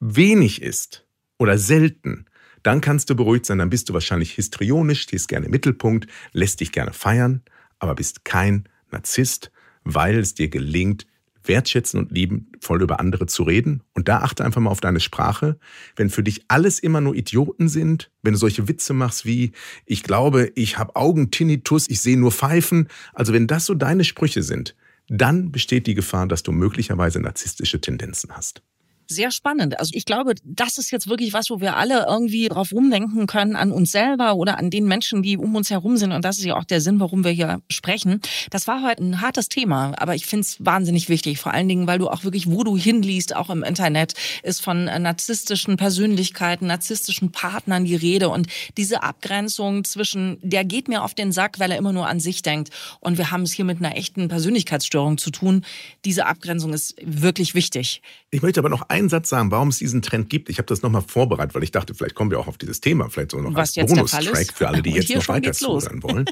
wenig 0.00 0.60
ist 0.60 1.06
oder 1.38 1.56
selten, 1.56 2.26
dann 2.64 2.80
kannst 2.80 3.08
du 3.08 3.14
beruhigt 3.14 3.46
sein, 3.46 3.58
dann 3.58 3.70
bist 3.70 3.88
du 3.88 3.94
wahrscheinlich 3.94 4.32
histrionisch, 4.32 5.02
stehst 5.02 5.28
gerne 5.28 5.46
im 5.46 5.52
Mittelpunkt, 5.52 6.08
lässt 6.32 6.60
dich 6.60 6.72
gerne 6.72 6.92
feiern, 6.92 7.42
aber 7.78 7.94
bist 7.94 8.24
kein 8.24 8.68
Narzisst, 8.90 9.52
weil 9.84 10.18
es 10.18 10.34
dir 10.34 10.48
gelingt, 10.48 11.06
wertschätzen 11.44 12.00
und 12.00 12.10
liebenvoll 12.10 12.82
über 12.82 12.98
andere 12.98 13.26
zu 13.26 13.44
reden. 13.44 13.84
Und 13.94 14.08
da 14.08 14.18
achte 14.18 14.44
einfach 14.44 14.60
mal 14.60 14.70
auf 14.70 14.80
deine 14.80 14.98
Sprache. 14.98 15.58
Wenn 15.94 16.10
für 16.10 16.24
dich 16.24 16.44
alles 16.48 16.80
immer 16.80 17.00
nur 17.00 17.14
Idioten 17.14 17.68
sind, 17.68 18.10
wenn 18.22 18.32
du 18.32 18.38
solche 18.38 18.66
Witze 18.66 18.94
machst 18.94 19.26
wie, 19.26 19.52
ich 19.84 20.02
glaube, 20.02 20.50
ich 20.56 20.78
habe 20.78 20.96
Augentinnitus, 20.96 21.88
ich 21.88 22.00
sehe 22.00 22.18
nur 22.18 22.32
Pfeifen, 22.32 22.88
also 23.12 23.32
wenn 23.32 23.46
das 23.46 23.66
so 23.66 23.74
deine 23.74 24.02
Sprüche 24.02 24.42
sind, 24.42 24.74
dann 25.08 25.52
besteht 25.52 25.86
die 25.86 25.94
Gefahr, 25.94 26.26
dass 26.26 26.42
du 26.42 26.52
möglicherweise 26.52 27.20
narzisstische 27.20 27.80
Tendenzen 27.80 28.36
hast 28.36 28.62
sehr 29.08 29.30
spannend. 29.30 29.78
Also 29.78 29.90
ich 29.94 30.04
glaube, 30.04 30.34
das 30.44 30.78
ist 30.78 30.90
jetzt 30.90 31.08
wirklich 31.08 31.32
was, 31.32 31.50
wo 31.50 31.60
wir 31.60 31.76
alle 31.76 32.06
irgendwie 32.08 32.48
drauf 32.48 32.72
rumdenken 32.72 33.26
können, 33.26 33.56
an 33.56 33.72
uns 33.72 33.92
selber 33.92 34.36
oder 34.36 34.58
an 34.58 34.70
den 34.70 34.86
Menschen, 34.86 35.22
die 35.22 35.36
um 35.36 35.54
uns 35.54 35.70
herum 35.70 35.96
sind. 35.96 36.12
Und 36.12 36.24
das 36.24 36.38
ist 36.38 36.44
ja 36.44 36.56
auch 36.56 36.64
der 36.64 36.80
Sinn, 36.80 37.00
warum 37.00 37.24
wir 37.24 37.30
hier 37.30 37.60
sprechen. 37.70 38.20
Das 38.50 38.66
war 38.66 38.82
heute 38.82 39.04
ein 39.04 39.20
hartes 39.20 39.48
Thema, 39.48 39.92
aber 39.98 40.14
ich 40.14 40.26
finde 40.26 40.42
es 40.42 40.64
wahnsinnig 40.64 41.08
wichtig. 41.08 41.38
Vor 41.38 41.52
allen 41.52 41.68
Dingen, 41.68 41.86
weil 41.86 41.98
du 41.98 42.08
auch 42.08 42.24
wirklich, 42.24 42.50
wo 42.50 42.64
du 42.64 42.76
hinliest, 42.76 43.34
auch 43.36 43.50
im 43.50 43.62
Internet, 43.62 44.14
ist 44.42 44.60
von 44.60 44.88
äh, 44.88 44.98
narzisstischen 44.98 45.76
Persönlichkeiten, 45.76 46.66
narzisstischen 46.66 47.32
Partnern 47.32 47.84
die 47.84 47.96
Rede. 47.96 48.28
Und 48.28 48.48
diese 48.76 49.02
Abgrenzung 49.02 49.84
zwischen, 49.84 50.38
der 50.42 50.64
geht 50.64 50.88
mir 50.88 51.02
auf 51.02 51.14
den 51.14 51.32
Sack, 51.32 51.58
weil 51.58 51.70
er 51.70 51.78
immer 51.78 51.92
nur 51.92 52.08
an 52.08 52.20
sich 52.20 52.42
denkt. 52.42 52.70
Und 53.00 53.18
wir 53.18 53.30
haben 53.30 53.42
es 53.42 53.52
hier 53.52 53.64
mit 53.64 53.78
einer 53.78 53.96
echten 53.96 54.28
Persönlichkeitsstörung 54.28 55.18
zu 55.18 55.30
tun. 55.30 55.64
Diese 56.04 56.26
Abgrenzung 56.26 56.72
ist 56.72 56.94
wirklich 57.02 57.54
wichtig. 57.54 58.02
Ich 58.30 58.42
möchte 58.42 58.60
aber 58.60 58.68
noch 58.68 58.88
einen 58.96 59.08
Satz 59.08 59.28
sagen, 59.28 59.50
warum 59.50 59.68
es 59.68 59.78
diesen 59.78 60.02
Trend 60.02 60.30
gibt. 60.30 60.48
Ich 60.48 60.58
habe 60.58 60.66
das 60.66 60.82
nochmal 60.82 61.02
vorbereitet, 61.02 61.54
weil 61.54 61.62
ich 61.62 61.70
dachte, 61.70 61.94
vielleicht 61.94 62.14
kommen 62.14 62.30
wir 62.30 62.38
auch 62.38 62.48
auf 62.48 62.58
dieses 62.58 62.80
Thema, 62.80 63.08
vielleicht 63.10 63.32
so 63.32 63.40
noch 63.40 63.54
was 63.54 63.76
als 63.76 63.92
Bonustrack 63.92 64.52
für 64.52 64.68
alle, 64.68 64.82
die 64.82 64.90
jetzt 64.90 65.14
noch 65.14 65.28
weiter 65.28 65.52
zuhören 65.52 66.02
wollen. 66.02 66.24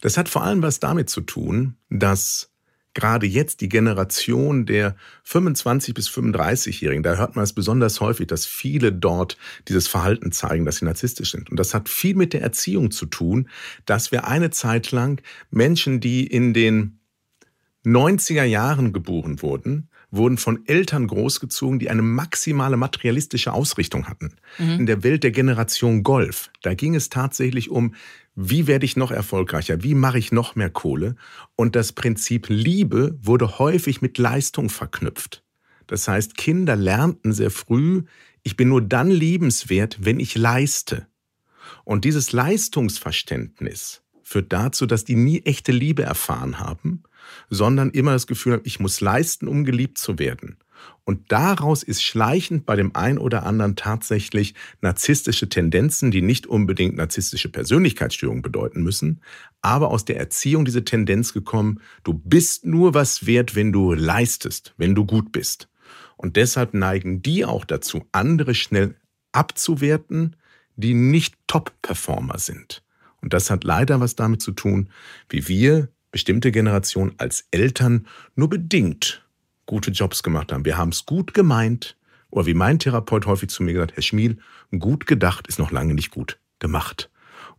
Das 0.00 0.16
hat 0.16 0.28
vor 0.28 0.42
allem 0.42 0.62
was 0.62 0.78
damit 0.78 1.08
zu 1.08 1.22
tun, 1.22 1.76
dass 1.88 2.50
gerade 2.92 3.26
jetzt 3.26 3.60
die 3.60 3.68
Generation 3.68 4.64
der 4.64 4.96
25 5.24 5.94
bis 5.94 6.08
35-Jährigen, 6.08 7.02
da 7.02 7.16
hört 7.16 7.36
man 7.36 7.44
es 7.44 7.52
besonders 7.52 8.00
häufig, 8.00 8.26
dass 8.26 8.46
viele 8.46 8.90
dort 8.92 9.36
dieses 9.68 9.86
Verhalten 9.86 10.32
zeigen, 10.32 10.64
dass 10.64 10.76
sie 10.76 10.86
narzisstisch 10.86 11.32
sind. 11.32 11.50
Und 11.50 11.58
das 11.58 11.74
hat 11.74 11.90
viel 11.90 12.14
mit 12.14 12.32
der 12.32 12.40
Erziehung 12.42 12.90
zu 12.90 13.04
tun, 13.04 13.50
dass 13.84 14.12
wir 14.12 14.26
eine 14.26 14.50
Zeit 14.50 14.92
lang 14.92 15.22
Menschen, 15.50 16.00
die 16.00 16.26
in 16.26 16.54
den 16.54 17.00
90er 17.84 18.44
Jahren 18.44 18.94
geboren 18.94 19.42
wurden, 19.42 19.88
wurden 20.10 20.38
von 20.38 20.66
Eltern 20.66 21.06
großgezogen, 21.06 21.78
die 21.78 21.90
eine 21.90 22.02
maximale 22.02 22.76
materialistische 22.76 23.52
Ausrichtung 23.52 24.08
hatten. 24.08 24.34
Mhm. 24.58 24.80
In 24.80 24.86
der 24.86 25.02
Welt 25.02 25.24
der 25.24 25.32
Generation 25.32 26.02
Golf, 26.02 26.50
da 26.62 26.74
ging 26.74 26.94
es 26.94 27.08
tatsächlich 27.08 27.70
um, 27.70 27.94
wie 28.34 28.66
werde 28.66 28.84
ich 28.84 28.96
noch 28.96 29.10
erfolgreicher, 29.10 29.82
wie 29.82 29.94
mache 29.94 30.18
ich 30.18 30.32
noch 30.32 30.54
mehr 30.54 30.70
Kohle. 30.70 31.16
Und 31.56 31.74
das 31.74 31.92
Prinzip 31.92 32.46
Liebe 32.48 33.18
wurde 33.22 33.58
häufig 33.58 34.02
mit 34.02 34.18
Leistung 34.18 34.68
verknüpft. 34.68 35.42
Das 35.86 36.08
heißt, 36.08 36.36
Kinder 36.36 36.76
lernten 36.76 37.32
sehr 37.32 37.50
früh, 37.50 38.02
ich 38.42 38.56
bin 38.56 38.68
nur 38.68 38.82
dann 38.82 39.10
liebenswert, 39.10 39.98
wenn 40.00 40.20
ich 40.20 40.36
leiste. 40.36 41.08
Und 41.84 42.04
dieses 42.04 42.32
Leistungsverständnis 42.32 44.02
führt 44.22 44.52
dazu, 44.52 44.86
dass 44.86 45.04
die 45.04 45.16
nie 45.16 45.40
echte 45.42 45.72
Liebe 45.72 46.02
erfahren 46.02 46.60
haben 46.60 47.02
sondern 47.50 47.90
immer 47.90 48.12
das 48.12 48.26
Gefühl 48.26 48.54
haben, 48.54 48.62
ich 48.64 48.80
muss 48.80 49.00
leisten, 49.00 49.48
um 49.48 49.64
geliebt 49.64 49.98
zu 49.98 50.18
werden. 50.18 50.58
Und 51.04 51.30
daraus 51.32 51.82
ist 51.82 52.02
schleichend 52.02 52.66
bei 52.66 52.76
dem 52.76 52.94
einen 52.94 53.18
oder 53.18 53.46
anderen 53.46 53.76
tatsächlich 53.76 54.54
narzisstische 54.80 55.48
Tendenzen, 55.48 56.10
die 56.10 56.22
nicht 56.22 56.46
unbedingt 56.46 56.96
narzisstische 56.96 57.48
Persönlichkeitsstörungen 57.48 58.42
bedeuten 58.42 58.82
müssen, 58.82 59.20
aber 59.62 59.90
aus 59.90 60.04
der 60.04 60.18
Erziehung 60.18 60.64
diese 60.64 60.84
Tendenz 60.84 61.32
gekommen, 61.32 61.80
du 62.04 62.14
bist 62.14 62.66
nur 62.66 62.94
was 62.94 63.26
wert, 63.26 63.54
wenn 63.54 63.72
du 63.72 63.92
leistest, 63.92 64.74
wenn 64.76 64.94
du 64.94 65.04
gut 65.06 65.32
bist. 65.32 65.68
Und 66.16 66.36
deshalb 66.36 66.74
neigen 66.74 67.22
die 67.22 67.44
auch 67.44 67.64
dazu, 67.64 68.04
andere 68.12 68.54
schnell 68.54 68.96
abzuwerten, 69.32 70.36
die 70.76 70.94
nicht 70.94 71.36
Top-Performer 71.46 72.38
sind. 72.38 72.82
Und 73.22 73.32
das 73.32 73.50
hat 73.50 73.64
leider 73.64 74.00
was 74.00 74.14
damit 74.14 74.42
zu 74.42 74.52
tun, 74.52 74.90
wie 75.28 75.48
wir, 75.48 75.88
bestimmte 76.16 76.50
Generationen 76.50 77.12
als 77.18 77.46
Eltern, 77.50 78.06
nur 78.36 78.48
bedingt 78.48 79.22
gute 79.66 79.90
Jobs 79.90 80.22
gemacht 80.22 80.50
haben. 80.50 80.64
Wir 80.64 80.78
haben 80.78 80.88
es 80.88 81.04
gut 81.04 81.34
gemeint, 81.34 81.94
oder 82.30 82.46
wie 82.46 82.54
mein 82.54 82.78
Therapeut 82.78 83.26
häufig 83.26 83.50
zu 83.50 83.62
mir 83.62 83.74
gesagt, 83.74 83.96
Herr 83.96 84.02
Schmiel, 84.02 84.38
gut 84.78 85.06
gedacht 85.06 85.46
ist 85.46 85.58
noch 85.58 85.72
lange 85.72 85.92
nicht 85.92 86.10
gut 86.10 86.38
gemacht. 86.58 87.10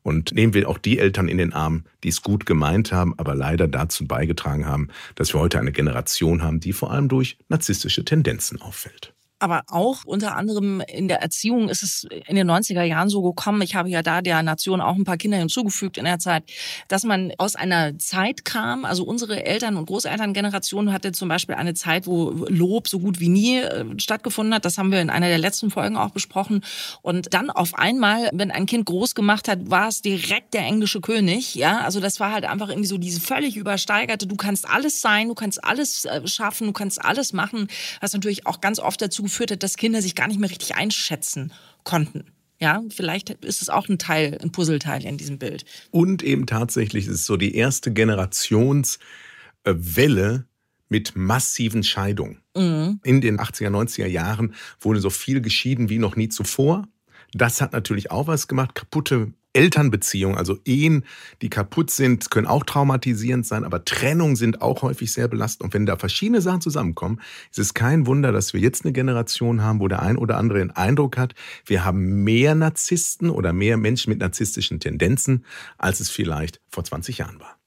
Und 0.02 0.32
nehmen 0.32 0.56
wir 0.56 0.68
auch 0.68 0.80
die 0.80 0.98
Eltern 0.98 1.28
in 1.28 1.38
den 1.38 1.54
Arm, 1.54 1.84
die 2.04 2.10
es 2.10 2.24
gut 2.24 2.48
gemeint 2.48 2.92
haben, 2.92 3.14
aber 3.20 3.36
leider 3.36 3.68
dazu 3.68 4.08
beigetragen 4.08 4.66
haben, 4.66 4.88
dass 5.14 5.36
wir 5.36 5.40
heute 5.40 5.60
eine 5.60 5.72
Generation 5.72 6.42
haben, 6.42 6.60
die 6.60 6.74
vor 6.74 6.90
allem 6.90 7.10
durch 7.10 7.38
narzisstische 7.50 8.06
Tendenzen 8.06 8.60
auffällt. 8.60 9.14
Aber 9.40 9.64
auch 9.68 10.04
unter 10.06 10.36
anderem 10.36 10.82
in 10.82 11.08
der 11.08 11.22
Erziehung 11.22 11.70
ist 11.70 11.84
es 11.84 12.08
in 12.28 12.36
den 12.36 12.50
90er 12.50 12.84
Jahren 12.84 13.10
so 13.10 13.22
gekommen, 13.22 13.62
ich 13.62 13.76
habe 13.76 13.90
ja 13.90 14.02
da 14.02 14.22
der 14.22 14.42
Nation 14.42 14.82
auch 14.82 14.96
ein 14.96 15.04
paar 15.04 15.18
Kinder 15.18 15.38
hinzugefügt 15.38 15.98
in 15.98 16.06
der 16.06 16.18
Zeit, 16.18 16.44
dass 16.88 17.04
man 17.04 17.32
aus 17.38 17.56
einer 17.56 17.98
Zeit 18.00 18.46
kam, 18.46 18.84
also 18.84 19.04
unsere 19.04 19.46
Eltern- 19.46 19.78
und 19.78 19.86
Großelterngeneration 19.86 20.92
hatte 20.92 21.12
zum 21.12 21.30
Beispiel 21.30 21.56
eine 21.56 21.76
Zeit, 21.76 22.08
wo 22.08 22.32
Lob 22.50 22.88
so 22.88 23.00
gut 23.00 23.20
wie 23.20 23.30
nie 23.30 23.60
äh, 23.60 23.86
stattgefunden 24.00 24.54
hat. 24.56 24.66
Das 24.66 24.78
haben 24.78 24.92
wir 24.92 25.02
in 25.02 25.10
einer 25.10 25.28
der 25.28 25.38
letzten 25.38 25.70
Folgen 25.70 25.98
auch 25.98 26.10
besprochen. 26.10 26.64
Und 27.02 27.34
dann 27.34 27.50
auf 27.50 27.76
einmal, 27.76 28.30
wenn 28.34 28.52
ein 28.52 28.66
Kind 28.66 28.86
groß 28.86 29.14
gemacht 29.14 29.48
hat, 29.48 29.70
war 29.70 29.88
es 29.88 30.02
direkt 30.02 30.56
der 30.56 30.62
englische 30.62 31.02
König. 31.02 31.54
Ja, 31.56 31.82
also 31.82 32.00
das 32.00 32.20
war 32.20 32.32
halt 32.32 32.46
einfach 32.46 32.70
irgendwie 32.70 32.88
so 32.88 32.98
diese 32.98 33.22
völlig 33.22 33.56
übersteigerte, 33.56 34.26
du 34.26 34.36
kannst 34.36 34.68
alles 34.68 35.02
sein, 35.02 35.28
du 35.28 35.36
kannst 35.36 35.64
alles 35.64 36.06
äh, 36.06 36.28
schaffen, 36.28 36.68
du 36.68 36.74
kannst 36.74 37.04
alles 37.04 37.34
machen, 37.34 37.68
was 38.02 38.14
natürlich 38.14 38.48
auch 38.48 38.62
ganz 38.62 38.80
oft 38.80 39.02
dazu 39.02 39.27
geführt 39.28 39.52
hat, 39.52 39.64
dass 39.64 39.78
Kinder 39.78 40.02
sich 40.02 40.16
gar 40.16 40.28
nicht 40.28 40.40
mehr 40.40 40.50
richtig 40.50 40.76
einschätzen 40.76 41.54
konnten. 41.84 42.26
Ja, 42.60 42.82
vielleicht 42.90 43.30
ist 43.30 43.62
es 43.62 43.70
auch 43.70 43.88
ein 43.88 44.00
Teil, 44.00 44.38
ein 44.42 44.52
Puzzleteil 44.52 45.06
in 45.06 45.18
diesem 45.18 45.38
Bild. 45.38 45.64
Und 45.92 46.24
eben 46.24 46.48
tatsächlich 46.48 47.06
ist 47.06 47.14
es 47.14 47.26
so 47.26 47.38
die 47.38 47.56
erste 47.56 47.94
Generationswelle 47.94 50.48
mit 50.90 51.16
massiven 51.16 51.84
Scheidungen. 51.84 52.42
Mhm. 52.56 53.00
In 53.04 53.22
den 53.22 53.40
80er, 53.40 53.70
90er 53.70 54.08
Jahren 54.08 54.56
wurde 54.80 55.02
so 55.02 55.12
viel 55.12 55.42
geschieden 55.42 55.90
wie 55.90 56.00
noch 56.00 56.16
nie 56.16 56.30
zuvor. 56.30 56.88
Das 57.34 57.62
hat 57.62 57.74
natürlich 57.74 58.10
auch 58.10 58.26
was 58.28 58.48
gemacht. 58.48 58.74
Kaputte 58.74 59.34
Elternbeziehungen, 59.58 60.38
also 60.38 60.60
Ehen, 60.66 61.04
die 61.42 61.50
kaputt 61.50 61.90
sind, 61.90 62.30
können 62.30 62.46
auch 62.46 62.64
traumatisierend 62.64 63.44
sein, 63.44 63.64
aber 63.64 63.84
Trennungen 63.84 64.36
sind 64.36 64.62
auch 64.62 64.84
häufig 64.84 65.12
sehr 65.12 65.28
belastend. 65.28 65.64
Und 65.66 65.74
wenn 65.74 65.88
da 65.88 65.98
verschiedene 65.98 66.42
Sachen 66.42 66.62
zusammenkommen, 66.62 67.20
ist 67.50 67.58
es 67.58 67.74
kein 67.74 68.06
Wunder, 68.06 68.32
dass 68.32 68.54
wir 68.54 68.62
jetzt 68.62 68.86
eine 68.86 68.94
Generation 68.94 69.64
haben, 69.64 69.80
wo 69.80 69.88
der 69.88 70.04
ein 70.04 70.16
oder 70.16 70.38
andere 70.38 70.60
den 70.60 70.70
Eindruck 70.70 71.18
hat, 71.18 71.34
wir 71.66 71.84
haben 71.84 72.24
mehr 72.24 72.54
Narzissten 72.54 73.32
oder 73.32 73.52
mehr 73.52 73.78
Menschen 73.78 74.12
mit 74.12 74.20
narzisstischen 74.20 74.80
Tendenzen, 74.80 75.44
als 75.80 76.02
es 76.02 76.12
vielleicht 76.12 76.62
vor 76.70 76.84
20 76.84 77.18
Jahren 77.18 77.40
war. 77.40 77.58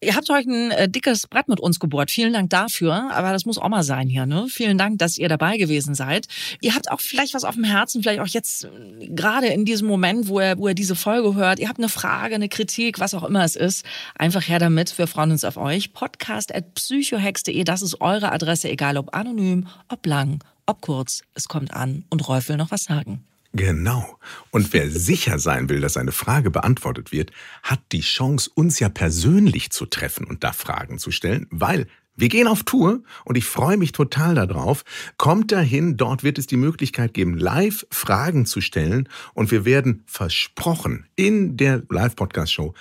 Ihr 0.00 0.16
habt 0.16 0.28
heute 0.28 0.50
ein 0.50 0.70
äh, 0.72 0.88
dickes 0.88 1.26
Brett 1.26 1.48
mit 1.48 1.60
uns 1.60 1.78
gebohrt. 1.78 2.10
Vielen 2.10 2.32
Dank 2.32 2.50
dafür. 2.50 3.10
Aber 3.12 3.32
das 3.32 3.44
muss 3.44 3.58
auch 3.58 3.68
mal 3.68 3.82
sein 3.82 4.08
hier. 4.08 4.26
Ne? 4.26 4.46
Vielen 4.48 4.78
Dank, 4.78 4.98
dass 4.98 5.18
ihr 5.18 5.28
dabei 5.28 5.56
gewesen 5.56 5.94
seid. 5.94 6.26
Ihr 6.60 6.74
habt 6.74 6.90
auch 6.90 7.00
vielleicht 7.00 7.34
was 7.34 7.44
auf 7.44 7.54
dem 7.54 7.64
Herzen, 7.64 8.02
vielleicht 8.02 8.20
auch 8.20 8.26
jetzt 8.26 8.64
äh, 8.64 9.08
gerade 9.08 9.48
in 9.48 9.64
diesem 9.64 9.88
Moment, 9.88 10.28
wo 10.28 10.40
ihr, 10.40 10.58
wo 10.58 10.68
ihr 10.68 10.74
diese 10.74 10.96
Folge 10.96 11.34
hört. 11.34 11.58
Ihr 11.58 11.68
habt 11.68 11.78
eine 11.78 11.88
Frage, 11.88 12.34
eine 12.34 12.48
Kritik, 12.48 12.98
was 12.98 13.14
auch 13.14 13.24
immer 13.24 13.44
es 13.44 13.56
ist. 13.56 13.84
Einfach 14.16 14.46
her 14.48 14.58
damit. 14.58 14.96
Wir 14.98 15.06
freuen 15.06 15.30
uns 15.30 15.44
auf 15.44 15.56
euch. 15.56 15.92
Podcast 15.92 16.54
at 16.54 16.74
psychohex.de, 16.74 17.64
das 17.64 17.82
ist 17.82 18.00
eure 18.00 18.32
Adresse, 18.32 18.68
egal 18.68 18.96
ob 18.96 19.14
anonym, 19.14 19.68
ob 19.88 20.04
lang, 20.06 20.42
ob 20.66 20.80
kurz. 20.80 21.22
Es 21.34 21.48
kommt 21.48 21.72
an 21.72 22.04
und 22.10 22.26
Rolf 22.28 22.48
will 22.48 22.56
noch 22.56 22.70
was 22.70 22.84
sagen. 22.84 23.24
Genau. 23.52 24.18
Und 24.50 24.72
wer 24.72 24.90
sicher 24.90 25.38
sein 25.38 25.68
will, 25.68 25.80
dass 25.80 25.94
seine 25.94 26.12
Frage 26.12 26.50
beantwortet 26.50 27.12
wird, 27.12 27.32
hat 27.62 27.80
die 27.92 28.00
Chance, 28.00 28.50
uns 28.54 28.80
ja 28.80 28.88
persönlich 28.88 29.70
zu 29.70 29.86
treffen 29.86 30.26
und 30.26 30.44
da 30.44 30.52
Fragen 30.52 30.98
zu 30.98 31.10
stellen, 31.10 31.46
weil 31.50 31.86
wir 32.14 32.28
gehen 32.28 32.46
auf 32.46 32.62
Tour 32.62 33.02
und 33.24 33.38
ich 33.38 33.46
freue 33.46 33.78
mich 33.78 33.92
total 33.92 34.34
darauf. 34.34 34.84
Kommt 35.16 35.50
dahin, 35.50 35.96
dort 35.96 36.22
wird 36.22 36.38
es 36.38 36.46
die 36.46 36.58
Möglichkeit 36.58 37.14
geben, 37.14 37.38
live 37.38 37.86
Fragen 37.90 38.44
zu 38.44 38.60
stellen 38.60 39.08
und 39.32 39.50
wir 39.50 39.64
werden 39.64 40.04
versprochen 40.06 41.06
in 41.16 41.56
der 41.56 41.82
Live-Podcast-Show 41.88 42.74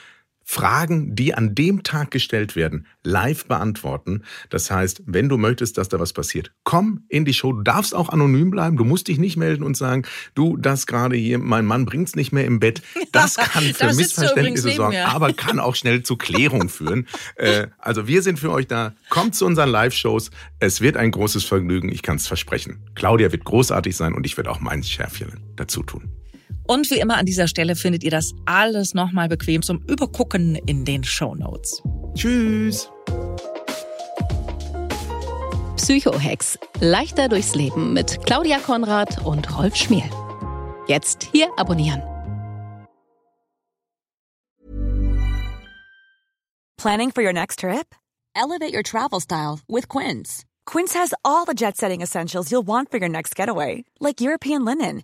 Fragen, 0.52 1.16
die 1.16 1.34
an 1.34 1.56
dem 1.56 1.82
Tag 1.82 2.12
gestellt 2.12 2.58
werden, 2.58 2.86
live 3.04 3.46
beantworten. 3.46 4.24
Das 4.50 4.70
heißt, 4.70 5.02
wenn 5.06 5.30
du 5.30 5.38
möchtest, 5.38 5.78
dass 5.78 5.88
da 5.88 5.98
was 5.98 6.12
passiert, 6.12 6.52
komm 6.66 7.06
in 7.08 7.24
die 7.24 7.34
Show. 7.34 7.54
Du 7.54 7.62
darfst 7.62 7.96
auch 7.96 8.10
anonym 8.10 8.52
bleiben. 8.52 8.76
Du 8.76 8.84
musst 8.84 9.08
dich 9.08 9.18
nicht 9.18 9.38
melden 9.38 9.64
und 9.64 9.78
sagen, 9.78 10.04
du, 10.36 10.58
das 10.58 10.88
gerade 10.88 11.16
hier, 11.16 11.40
mein 11.40 11.66
Mann 11.66 11.86
bringt's 11.86 12.18
nicht 12.18 12.34
mehr 12.34 12.44
im 12.44 12.60
Bett. 12.60 12.82
Das 13.14 13.38
kann 13.38 13.64
für 13.64 13.86
da 13.86 13.94
Missverständnisse 13.94 14.72
sorgen, 14.72 14.98
aber 14.98 15.32
kann 15.32 15.58
auch 15.62 15.76
schnell 15.76 16.04
zu 16.04 16.18
Klärung 16.18 16.68
führen. 16.68 17.08
Äh, 17.36 17.68
also 17.78 18.08
wir 18.08 18.22
sind 18.24 18.40
für 18.40 18.52
euch 18.52 18.68
da. 18.68 18.94
Kommt 19.10 19.36
zu 19.36 19.46
unseren 19.46 19.70
Live-Shows. 19.70 20.32
Es 20.60 20.82
wird 20.82 20.98
ein 20.98 21.12
großes 21.12 21.46
Vergnügen. 21.46 21.90
Ich 21.90 22.02
kann 22.02 22.18
es 22.18 22.28
versprechen. 22.28 22.84
Claudia 22.94 23.32
wird 23.32 23.46
großartig 23.46 23.96
sein 23.96 24.14
und 24.14 24.26
ich 24.26 24.36
werde 24.38 24.52
auch 24.52 24.60
mein 24.60 24.84
Schärfchen 24.84 25.40
dazu 25.56 25.84
tun. 25.84 26.21
Und 26.72 26.90
wie 26.90 27.00
immer 27.00 27.18
an 27.18 27.26
dieser 27.26 27.50
Stelle 27.50 27.76
findet 27.76 28.02
ihr 28.02 28.12
das 28.12 28.32
alles 28.46 28.94
nochmal 28.94 29.28
bequem 29.28 29.62
zum 29.62 29.84
Übergucken 29.90 30.56
in 30.56 30.86
den 30.86 31.04
Show 31.04 31.36
Notes. 31.36 31.84
Tschüss! 32.16 32.90
Psychohex. 35.76 36.58
Leichter 36.80 37.28
durchs 37.28 37.56
Leben 37.56 37.92
mit 37.92 38.26
Claudia 38.26 38.58
Konrad 38.60 39.26
und 39.26 39.54
Rolf 39.58 39.76
Schmiel. 39.76 40.10
Jetzt 40.88 41.28
hier 41.34 41.50
abonnieren. 41.58 42.02
Planning 46.78 47.12
for 47.12 47.22
your 47.22 47.34
next 47.34 47.60
trip? 47.60 47.94
Elevate 48.34 48.74
your 48.74 48.84
travel 48.84 49.20
style 49.20 49.60
with 49.68 49.90
Quince. 49.90 50.46
Quince 50.66 50.94
has 50.94 51.14
all 51.26 51.44
the 51.46 51.54
jet 51.54 51.76
setting 51.76 52.00
essentials 52.00 52.50
you'll 52.50 52.66
want 52.66 52.90
for 52.90 52.98
your 52.98 53.10
next 53.10 53.36
getaway, 53.36 53.84
like 54.00 54.22
European 54.22 54.64
linen 54.64 55.04